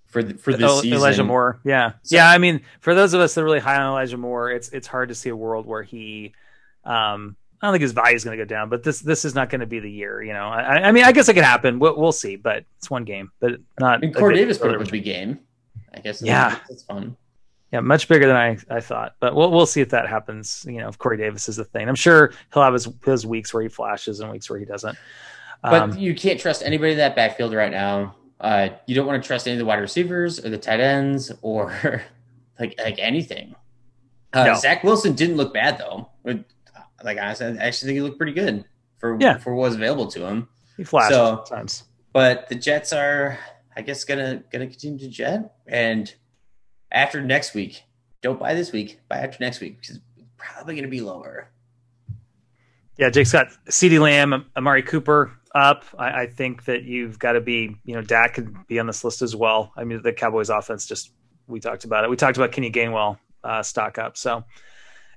[0.08, 0.98] for the, for this oh, season.
[0.98, 2.30] Elijah Moore, yeah, so, yeah.
[2.30, 4.86] I mean, for those of us that are really high on Elijah Moore, it's it's
[4.86, 6.34] hard to see a world where he,
[6.84, 8.68] um, I don't think his value is going to go down.
[8.68, 10.48] But this this is not going to be the year, you know.
[10.48, 11.78] I, I mean, I guess it could happen.
[11.78, 14.04] We'll, we'll see, but it's one game, but not.
[14.04, 15.40] And Corey Davis put up a big game.
[15.94, 16.20] I guess.
[16.20, 17.16] Yeah, that's fun.
[17.72, 20.66] Yeah, much bigger than I, I thought, but we'll we'll see if that happens.
[20.68, 23.54] You know, if Corey Davis is the thing, I'm sure he'll have his his weeks
[23.54, 24.96] where he flashes and weeks where he doesn't.
[25.64, 28.16] Um, but you can't trust anybody in that backfield right now.
[28.40, 31.32] Uh, you don't want to trust any of the wide receivers or the tight ends
[31.40, 32.02] or
[32.60, 33.54] like like anything.
[34.34, 34.54] Uh, no.
[34.54, 36.10] Zach Wilson didn't look bad though.
[37.02, 38.66] Like I said, I actually think he looked pretty good
[38.98, 39.38] for yeah.
[39.38, 40.48] for what was available to him.
[40.76, 41.84] He flashed so, times.
[42.12, 43.38] But the Jets are,
[43.76, 46.14] I guess, gonna gonna continue to jet and
[46.92, 47.82] after next week.
[48.20, 49.00] Don't buy this week.
[49.08, 51.48] Buy after next week because it's probably going to be lower.
[52.98, 55.84] Yeah, Jake's got CeeDee Lamb, Amari Cooper up.
[55.98, 59.02] I, I think that you've got to be, you know, Dak could be on this
[59.02, 59.72] list as well.
[59.76, 61.10] I mean, the Cowboys offense just,
[61.48, 62.10] we talked about it.
[62.10, 64.16] We talked about Kenny Gainwell uh, stock up.
[64.16, 64.44] So,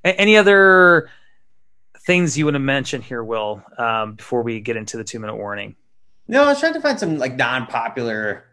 [0.04, 1.10] a- any other
[2.06, 5.36] things you want to mention here, Will, um, before we get into the two minute
[5.36, 5.76] warning?
[6.28, 8.46] No, I was trying to find some like non popular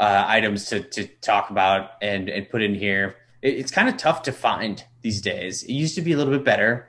[0.00, 3.16] uh, items to, to talk about and, and put in here.
[3.42, 5.62] It, it's kind of tough to find these days.
[5.62, 6.88] It used to be a little bit better,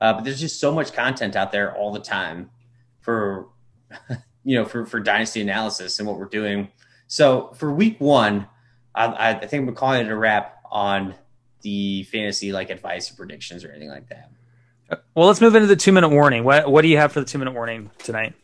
[0.00, 2.50] uh, but there's just so much content out there all the time
[3.00, 3.48] for
[4.44, 6.68] you know for for dynasty analysis and what we're doing.
[7.08, 8.46] So for week one,
[8.94, 11.14] I, I think we're calling it a wrap on
[11.62, 14.30] the fantasy like advice or predictions or anything like that.
[15.14, 16.44] Well, let's move into the two minute warning.
[16.44, 18.34] What what do you have for the two minute warning tonight?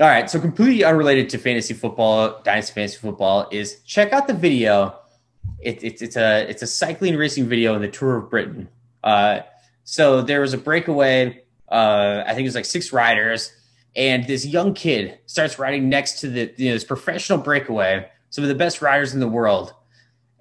[0.00, 4.34] All right, so completely unrelated to fantasy football, dynasty fantasy football, is check out the
[4.34, 4.96] video.
[5.58, 8.68] It, it, it's a it's a cycling racing video in the Tour of Britain.
[9.02, 9.40] Uh,
[9.82, 11.42] so there was a breakaway.
[11.68, 13.52] Uh, I think it was like six riders,
[13.96, 18.44] and this young kid starts riding next to the you know this professional breakaway, some
[18.44, 19.74] of the best riders in the world,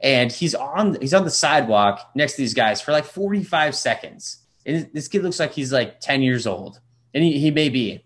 [0.03, 4.37] and he's on he's on the sidewalk next to these guys for like 45 seconds.
[4.67, 6.79] And this kid looks like he's like 10 years old,
[7.15, 8.03] and he, he may be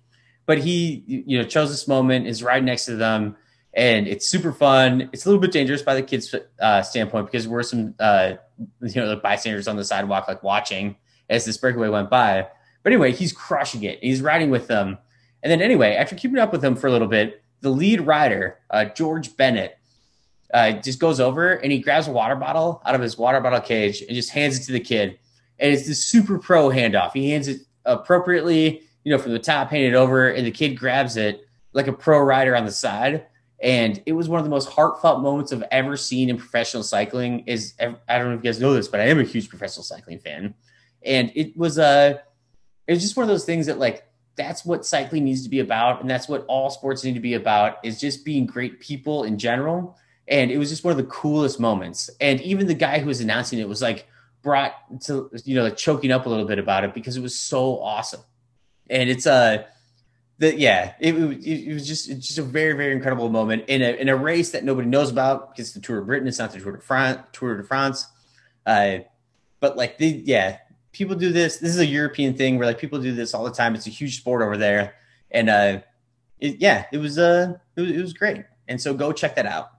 [0.51, 3.37] but he you know chose this moment is right next to them
[3.73, 5.09] and it's super fun.
[5.13, 8.33] It's a little bit dangerous by the kids uh, standpoint because we're some uh,
[8.81, 10.97] you know the bystanders on the sidewalk like watching
[11.29, 12.45] as this breakaway went by.
[12.83, 13.99] But anyway he's crushing it.
[14.03, 14.97] He's riding with them.
[15.41, 18.59] And then anyway after keeping up with him for a little bit the lead rider
[18.71, 19.77] uh, george bennett
[20.53, 23.61] uh, just goes over and he grabs a water bottle out of his water bottle
[23.61, 25.17] cage and just hands it to the kid.
[25.59, 27.13] And it's this super pro handoff.
[27.13, 31.17] He hands it appropriately you know, from the top, handed over, and the kid grabs
[31.17, 33.25] it like a pro rider on the side.
[33.61, 37.43] And it was one of the most heartfelt moments I've ever seen in professional cycling.
[37.45, 39.83] Is I don't know if you guys know this, but I am a huge professional
[39.83, 40.55] cycling fan,
[41.03, 42.17] and it was a, uh,
[42.87, 44.03] it was just one of those things that like
[44.35, 47.35] that's what cycling needs to be about, and that's what all sports need to be
[47.35, 49.95] about is just being great people in general.
[50.27, 52.09] And it was just one of the coolest moments.
[52.21, 54.07] And even the guy who was announcing it was like
[54.41, 57.37] brought to you know like choking up a little bit about it because it was
[57.37, 58.21] so awesome
[58.91, 59.63] and it's a uh,
[60.37, 63.91] the yeah it, it, was just it's just a very very incredible moment in a
[63.93, 65.55] in a race that nobody knows about.
[65.55, 66.27] Because the Tour of Britain.
[66.27, 68.07] It's not the Tour de France Tour de France.
[68.65, 68.99] Uh,
[69.59, 70.57] but like the yeah
[70.91, 71.57] people do this.
[71.57, 73.75] This is a European thing where like people do this all the time.
[73.75, 74.95] It's a huge sport over there.
[75.31, 75.79] And uh
[76.39, 78.43] it, yeah it was uh it was, it was great.
[78.67, 79.70] And so go check that out.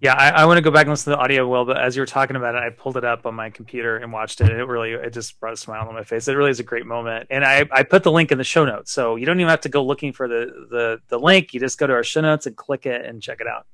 [0.00, 1.94] Yeah, I, I want to go back and listen to the audio well, but as
[1.94, 4.48] you were talking about it, I pulled it up on my computer and watched it.
[4.48, 6.26] And it really, it just brought a smile on my face.
[6.26, 7.26] It really is a great moment.
[7.28, 9.60] And I, I put the link in the show notes, so you don't even have
[9.62, 11.52] to go looking for the the the link.
[11.52, 13.66] You just go to our show notes and click it and check it out.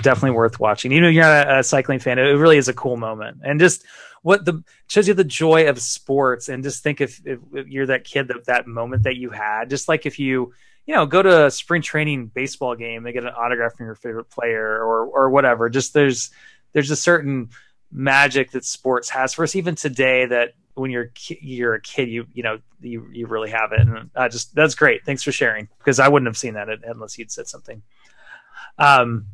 [0.00, 0.92] Definitely worth watching.
[0.92, 3.42] Even if you're not a, cycling fan, it really is a cool moment.
[3.44, 3.84] And just
[4.22, 6.48] what the shows you the joy of sports.
[6.48, 9.88] And just think if, if you're that kid that that moment that you had, just
[9.88, 10.54] like if you
[10.88, 13.94] you know, go to a spring training baseball game and get an autograph from your
[13.94, 15.68] favorite player or or whatever.
[15.68, 16.30] Just there's
[16.72, 17.50] there's a certain
[17.92, 21.10] magic that sports has for us even today that when you're
[21.40, 23.80] you're a kid you you know you you really have it.
[23.80, 25.04] And I just that's great.
[25.04, 27.82] Thanks for sharing because I wouldn't have seen that unless you'd said something.
[28.78, 29.26] Um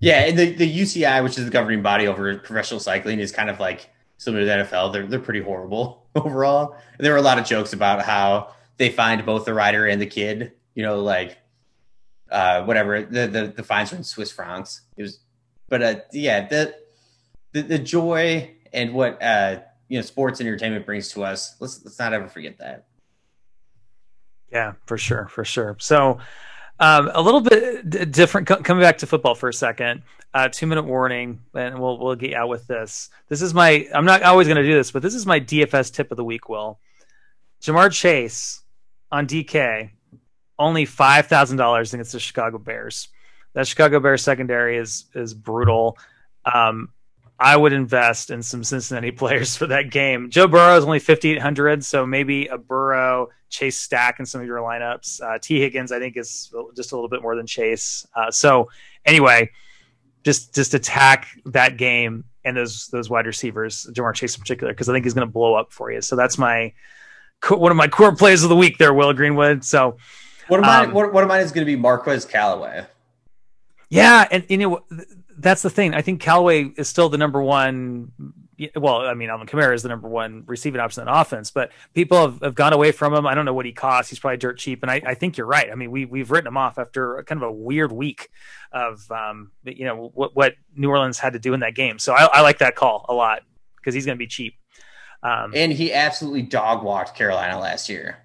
[0.00, 3.50] yeah and the, the UCI which is the governing body over professional cycling is kind
[3.50, 6.74] of like similar to the NFL they're they're pretty horrible overall.
[6.96, 10.00] And there were a lot of jokes about how they find both the rider and
[10.00, 11.38] the kid you know, like
[12.30, 14.82] uh, whatever the, the the fines were in Swiss francs.
[14.96, 15.20] It was,
[15.68, 16.74] but uh, yeah, the,
[17.52, 21.56] the the joy and what uh, you know sports entertainment brings to us.
[21.60, 22.86] Let's let's not ever forget that.
[24.50, 25.76] Yeah, for sure, for sure.
[25.78, 26.18] So.
[26.80, 28.48] Um, a little bit d- different.
[28.48, 30.02] Coming back to football for a second,
[30.34, 33.08] uh, two minute warning, and we'll we'll get out with this.
[33.28, 33.86] This is my.
[33.94, 36.24] I'm not always going to do this, but this is my DFS tip of the
[36.24, 36.48] week.
[36.48, 36.80] Will
[37.62, 38.62] Ja'Marr Chase
[39.12, 39.90] on DK
[40.62, 43.08] only five thousand dollars against the Chicago Bears.
[43.54, 45.98] That Chicago Bears secondary is is brutal.
[46.44, 46.88] Um,
[47.38, 50.30] I would invest in some Cincinnati players for that game.
[50.30, 54.40] Joe Burrow is only fifty eight hundred, so maybe a Burrow Chase stack in some
[54.40, 55.20] of your lineups.
[55.20, 58.06] Uh, Tee Higgins, I think, is just a little bit more than Chase.
[58.16, 58.70] Uh, so
[59.04, 59.50] anyway,
[60.24, 64.88] just just attack that game and those those wide receivers, Ja'Marr Chase in particular, because
[64.88, 66.00] I think he's going to blow up for you.
[66.00, 66.72] So that's my
[67.50, 69.64] one of my core plays of the week there, Will Greenwood.
[69.64, 69.96] So
[70.52, 70.88] what of mine?
[70.88, 72.84] Um, what, what of mine is going to be Marquez Callaway?
[73.88, 74.84] Yeah, and you know
[75.38, 75.94] that's the thing.
[75.94, 78.12] I think Callaway is still the number one.
[78.76, 82.20] Well, I mean, Alvin Kamara is the number one receiving option in offense, but people
[82.20, 83.26] have, have gone away from him.
[83.26, 84.10] I don't know what he costs.
[84.10, 85.68] He's probably dirt cheap, and I, I think you're right.
[85.72, 88.28] I mean, we we've written him off after kind of a weird week
[88.72, 91.98] of um, you know what what New Orleans had to do in that game.
[91.98, 93.42] So I, I like that call a lot
[93.76, 94.54] because he's going to be cheap.
[95.22, 98.18] Um, and he absolutely dog walked Carolina last year.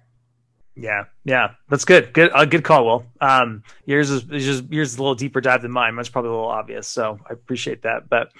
[0.80, 2.12] Yeah, yeah, that's good.
[2.12, 3.06] Good, uh, good call, Will.
[3.20, 5.94] Um, yours is, is just yours is a little deeper dive than mine.
[5.94, 8.08] Mine's probably a little obvious, so I appreciate that.
[8.08, 8.30] But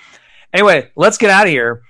[0.54, 1.82] anyway, let's get out of here.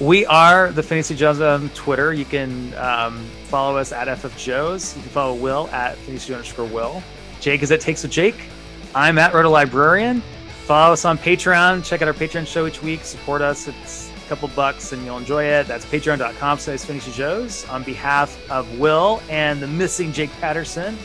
[0.00, 2.12] We are the Fantasy Joes on Twitter.
[2.12, 4.96] You can um, follow us at FF Joes.
[4.96, 7.00] You can follow Will at Fantasy underscore Will.
[7.40, 8.48] Jake is at Takes with Jake.
[8.96, 10.22] I'm at Roto Librarian.
[10.64, 11.84] Follow us on Patreon.
[11.84, 13.04] Check out our Patreon show each week.
[13.04, 13.68] Support us.
[13.68, 15.66] It's couple bucks and you'll enjoy it.
[15.66, 17.66] That's patreon.com slash Fantasy Joes.
[17.68, 20.96] On behalf of Will and the missing Jake Patterson,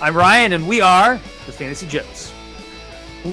[0.00, 2.32] I'm Ryan and we are the Fantasy Joes.
[3.24, 3.30] I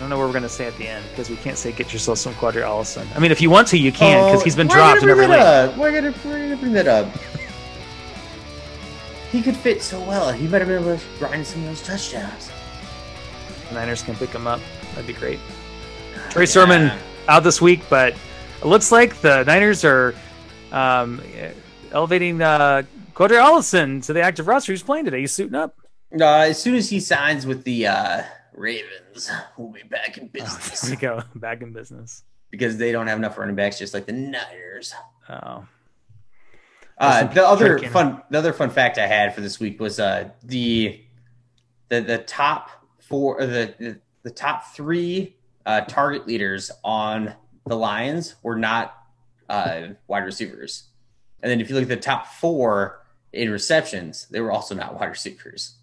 [0.00, 1.92] don't know what we're going to say at the end because we can't say get
[1.92, 3.06] yourself some Qadree Ollison.
[3.14, 5.26] I mean, if you want to, you can because oh, he's been dropped in every
[5.26, 5.76] league.
[5.76, 7.08] We're going to bring that up.
[9.30, 10.32] He could fit so well.
[10.32, 12.50] He might have been able to grind some of those touchdowns.
[13.68, 14.60] The Niners can pick him up.
[14.90, 15.38] That'd be great.
[16.30, 16.92] Trey Sermon
[17.26, 18.14] out this week, but
[18.60, 20.14] it looks like the Niners are
[20.70, 21.20] um,
[21.90, 22.82] elevating uh,
[23.14, 24.72] Qadree Ollison to the active roster.
[24.72, 25.20] Who's playing today?
[25.20, 25.76] He's suiting up.
[26.18, 28.22] Uh, as soon as he signs with the uh,
[28.54, 30.84] Ravens, we'll be back in business.
[30.84, 32.22] Oh, there we go, back in business
[32.52, 34.94] because they don't have enough running backs, just like the Niners.
[35.28, 35.66] Oh.
[36.96, 40.28] Uh, the other fun, the other fun fact I had for this week was uh,
[40.44, 41.02] the
[41.88, 42.70] the the top
[43.00, 47.34] four, the, the the top three uh, target leaders on
[47.66, 48.94] the Lions were not
[49.48, 50.84] uh, wide receivers.
[51.42, 53.02] And then if you look at the top four
[53.32, 55.76] in receptions, they were also not wide receivers.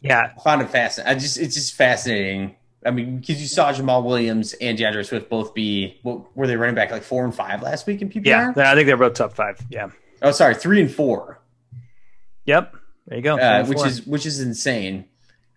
[0.00, 1.16] Yeah, I found it fascinating.
[1.16, 2.56] I just it's just fascinating.
[2.86, 6.56] I mean, because you saw Jamaal Williams and D'Andre Swift both be what were they
[6.56, 8.24] running back like four and five last week in PPR?
[8.24, 9.60] Yeah, I think they were both top five.
[9.68, 9.90] Yeah.
[10.22, 11.40] Oh, sorry, three and four.
[12.46, 12.74] Yep.
[13.06, 13.38] There you go.
[13.38, 15.04] Uh, which is which is insane.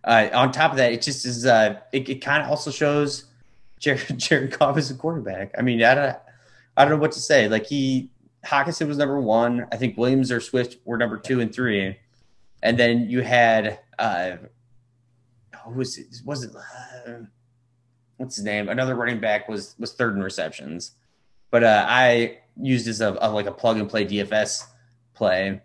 [0.03, 1.45] Uh, on top of that, it just is.
[1.45, 3.25] Uh, it, it kind of also shows
[3.79, 5.53] Jared, Jared Goff as a quarterback.
[5.57, 6.17] I mean, I don't,
[6.77, 7.47] I don't know what to say.
[7.47, 8.09] Like he,
[8.45, 9.67] Hockenson was number one.
[9.71, 11.97] I think Williams or Swift were number two and three,
[12.63, 14.37] and then you had uh,
[15.65, 16.07] who was it?
[16.25, 17.25] Was it uh,
[18.17, 18.69] what's his name?
[18.69, 20.93] Another running back was was third in receptions,
[21.51, 24.65] but uh, I used as a, a, like a plug and play DFS
[25.13, 25.61] play.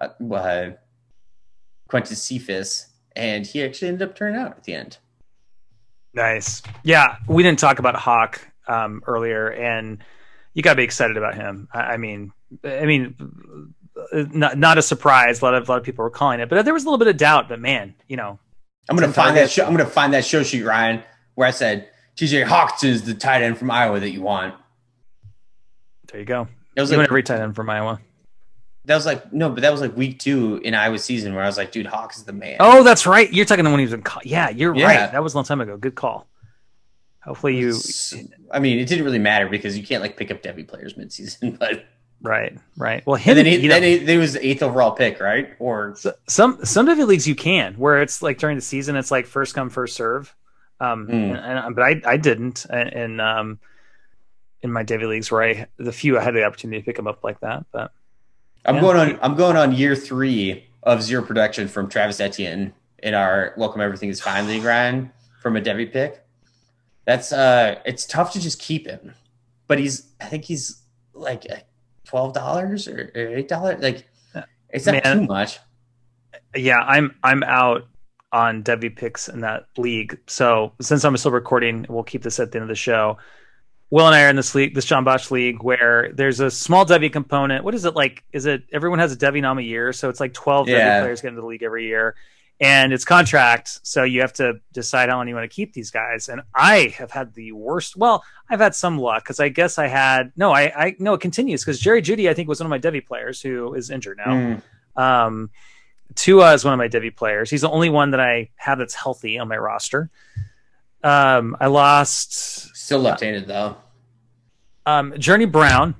[0.00, 0.70] Uh, uh,
[1.88, 2.86] Quintez Cephus
[3.16, 4.98] and he actually ended up turning out at the end.
[6.14, 6.62] Nice.
[6.82, 10.02] Yeah, we didn't talk about Hawk um, earlier, and
[10.54, 11.68] you got to be excited about him.
[11.72, 12.32] I, I, mean,
[12.64, 13.74] I mean,
[14.12, 15.42] not not a surprise.
[15.42, 16.98] A lot of a lot of people were calling it, but there was a little
[16.98, 17.48] bit of doubt.
[17.48, 18.38] But man, you know,
[18.88, 19.50] I'm gonna find that.
[19.50, 21.02] Show, I'm gonna find that show sheet, Ryan,
[21.34, 22.42] where I said T.J.
[22.42, 24.54] Hockenson is the tight end from Iowa that you want.
[26.10, 26.48] There you go.
[26.76, 28.00] It was You like every tight end from Iowa.
[28.86, 31.46] That was like no, but that was like week two in Iowa season where I
[31.46, 32.56] was like, dude, Hawks is the man.
[32.60, 33.30] Oh, that's right.
[33.32, 34.02] You're talking the one he was in.
[34.02, 34.86] Co- yeah, you're Yeah.
[34.86, 35.12] right.
[35.12, 35.76] That was a long time ago.
[35.76, 36.26] Good call.
[37.24, 37.74] Hopefully you.
[38.52, 41.58] I mean, it didn't really matter because you can't like pick up Devy players midseason,
[41.60, 41.84] but
[42.22, 43.04] Right, right.
[43.06, 43.36] Well, him.
[43.36, 45.50] and then he, you know, then he, he was the eighth overall pick, right?
[45.58, 45.96] Or
[46.28, 49.54] some some Devy leagues you can where it's like during the season it's like first
[49.54, 50.34] come first serve
[50.80, 51.12] um Mm.
[51.36, 53.58] and, and- but i i didn't in um
[54.62, 57.06] in my Devy leagues where i the few i had the opportunity to pick them
[57.06, 57.92] up like that but
[58.66, 58.80] I'm Yeah.
[58.80, 59.18] going on.
[59.22, 64.08] I'm going on year three of zero production from Travis Etienne in our Welcome Everything
[64.08, 66.22] Is Fine league, Ryan, from a Devy pick.
[67.04, 69.14] That's uh, it's tough to just keep him,
[69.68, 70.08] but he's.
[70.20, 70.82] I think he's
[71.14, 71.44] like
[72.04, 73.80] twelve dollars or or eight dollars.
[73.82, 74.06] Like
[74.70, 75.20] it's not Man.
[75.20, 75.60] too much.
[76.56, 77.86] yeah i'm i'm out
[78.32, 82.50] on Devy picks in that league so since i'm still recording we'll keep this at
[82.50, 83.16] the end of the show
[83.90, 86.84] will and i are in this league this john bosch league where there's a small
[86.84, 89.92] Devy component what is it like is it everyone has a Devy nom a year
[89.92, 91.00] so it's like 12 Devy Yeah.
[91.00, 92.14] players get into the league every year
[92.58, 95.90] and it's contract so you have to decide how long you want to keep these
[95.90, 99.78] guys and i have had the worst well i've had some luck because i guess
[99.78, 102.66] i had no i i no it continues because Jerry Jeudy i think was one
[102.66, 104.32] of my Devy players who is injured now
[104.96, 105.00] Mm.
[105.00, 105.50] um,
[106.14, 107.50] Tua is one of my Devy players.
[107.50, 110.08] He's the only one that I have that's healthy on my roster.
[111.02, 113.78] Um, I lost Still left-handed though.
[114.86, 115.96] um, Journey Brown.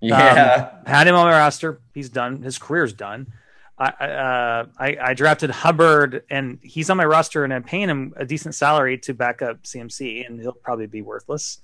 [0.00, 0.70] Yeah.
[0.84, 1.80] Had him on my roster.
[1.94, 2.42] He's done.
[2.42, 3.32] His career's done.
[3.78, 7.88] I, I, uh, I, I drafted Hubbard, and he's on my roster, and I'm paying
[7.88, 11.58] him a decent salary to back up CMC, and he'll probably be worthless.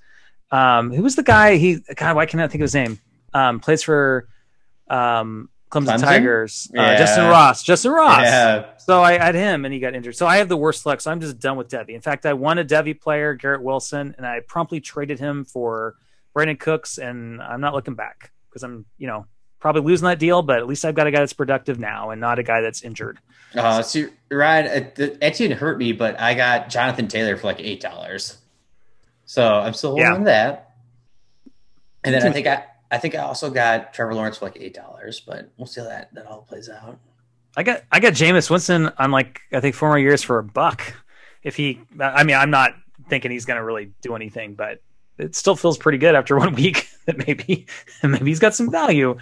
[0.51, 1.57] Um, who was the guy?
[1.57, 2.99] He God, why can't I think of his name?
[3.35, 4.27] Um, plays for
[4.89, 6.01] um, Clemson, Clemson?
[6.03, 6.71] Tigers.
[6.77, 7.63] Uh, Justin Ross.
[7.63, 8.23] Justin Ross.
[8.23, 8.67] yeah.
[8.79, 10.15] So I had him and he got injured.
[10.17, 11.01] So I have the worst luck.
[11.01, 11.91] So I'm just done with Devy.
[11.91, 15.97] In fact, I won a Devy player, Garrett Wilson, and I promptly traded him for
[16.37, 19.27] Brandin Cooks, and I'm not looking back because I'm, you know,
[19.59, 22.21] probably losing that deal, but at least I've got a guy that's productive now and
[22.21, 23.19] not a guy that's injured.
[23.55, 27.59] Uh, see, Ryan, uh, the- Etienne hurt me, but I got Jonathan Taylor for like
[27.61, 28.37] eight dollars.
[29.25, 30.25] So I'm still holding Yeah.
[30.25, 30.71] that.
[32.05, 34.75] And then I think I, I think I also got Trevor Lawrence for like eight
[34.75, 36.99] dollars, but we'll see how that that all plays out.
[37.57, 40.45] I got I got Jameis Winston on like I think four more years for a
[40.45, 40.95] buck.
[41.43, 42.75] If he, I mean, I'm not
[43.09, 44.83] thinking he's going to really do anything, but
[45.19, 47.67] it still feels pretty good after one week that maybe
[48.03, 49.17] maybe he's got some value.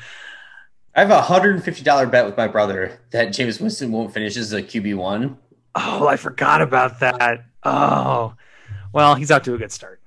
[0.97, 4.13] I have a hundred and fifty dollar bet with my brother that Jameis Winston won't
[4.13, 5.39] finish as a QB one.
[5.75, 7.45] Oh, I forgot about that.
[7.65, 8.35] Oh,
[8.93, 10.01] well, he's off to a good start.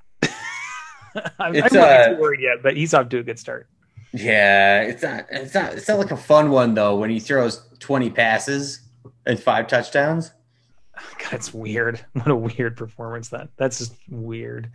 [1.39, 3.67] I'm, It's, I'm not uh, too worried yet, but he's off to a good start.
[4.13, 7.61] Yeah, it's not it's not it's not like a fun one though when he throws
[7.79, 8.81] twenty passes
[9.25, 10.31] and five touchdowns.
[11.19, 11.99] God, it's weird.
[12.13, 13.49] What a weird performance that.
[13.57, 14.71] That's just weird.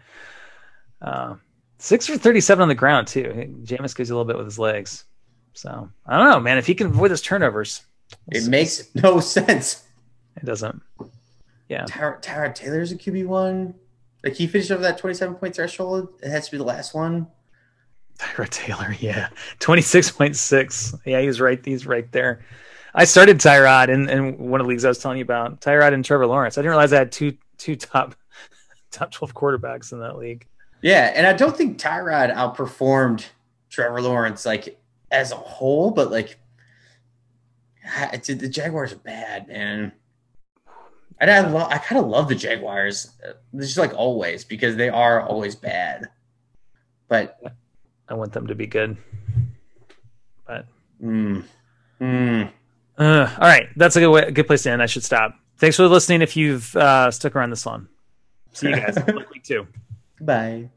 [1.00, 1.36] Uh,
[1.78, 3.56] six for thirty-seven on the ground too.
[3.64, 5.04] Jameis gives you a little bit with his legs.
[5.54, 6.58] So I don't know, man.
[6.58, 7.82] If he can avoid those turnovers,
[8.30, 9.82] It makes no sense.
[10.36, 10.80] it doesn't.
[11.68, 13.74] Yeah, Tyra, Tyrod Taylor's a QB one.
[14.24, 16.08] Like he finished over that twenty-seven point threshold.
[16.22, 17.28] It has to be the last one.
[18.18, 18.94] Tyrod Taylor.
[19.00, 20.94] Yeah, twenty-six point six.
[21.04, 21.64] Yeah, he's right.
[21.64, 22.44] He's right there.
[22.94, 25.60] I started Tyrod in, in one of the leagues I was telling you about.
[25.60, 26.58] Tyrod and Trevor Lawrence.
[26.58, 28.14] I didn't realize I had two two top
[28.90, 30.46] top twelve quarterbacks in that league.
[30.82, 33.24] Yeah, and I don't think Tyrod outperformed
[33.70, 34.78] Trevor Lawrence like
[35.10, 36.38] as a whole, but like
[38.26, 39.92] the Jaguars are bad, man.
[41.22, 44.88] And I lo- I kind of love the Jaguars, uh, just like always because they
[44.88, 46.08] are always bad.
[47.06, 47.38] But
[48.08, 48.96] I want them to be good.
[50.48, 50.66] But
[51.00, 51.44] mm,
[52.00, 52.50] mm,
[52.98, 54.82] uh, all right, that's a good way, a good place to end.
[54.82, 55.36] I should stop.
[55.58, 56.22] Thanks for listening.
[56.22, 57.86] If you've uh, stuck around this long,
[58.52, 58.98] see you guys.
[59.32, 59.68] Week two.
[60.20, 60.70] bye.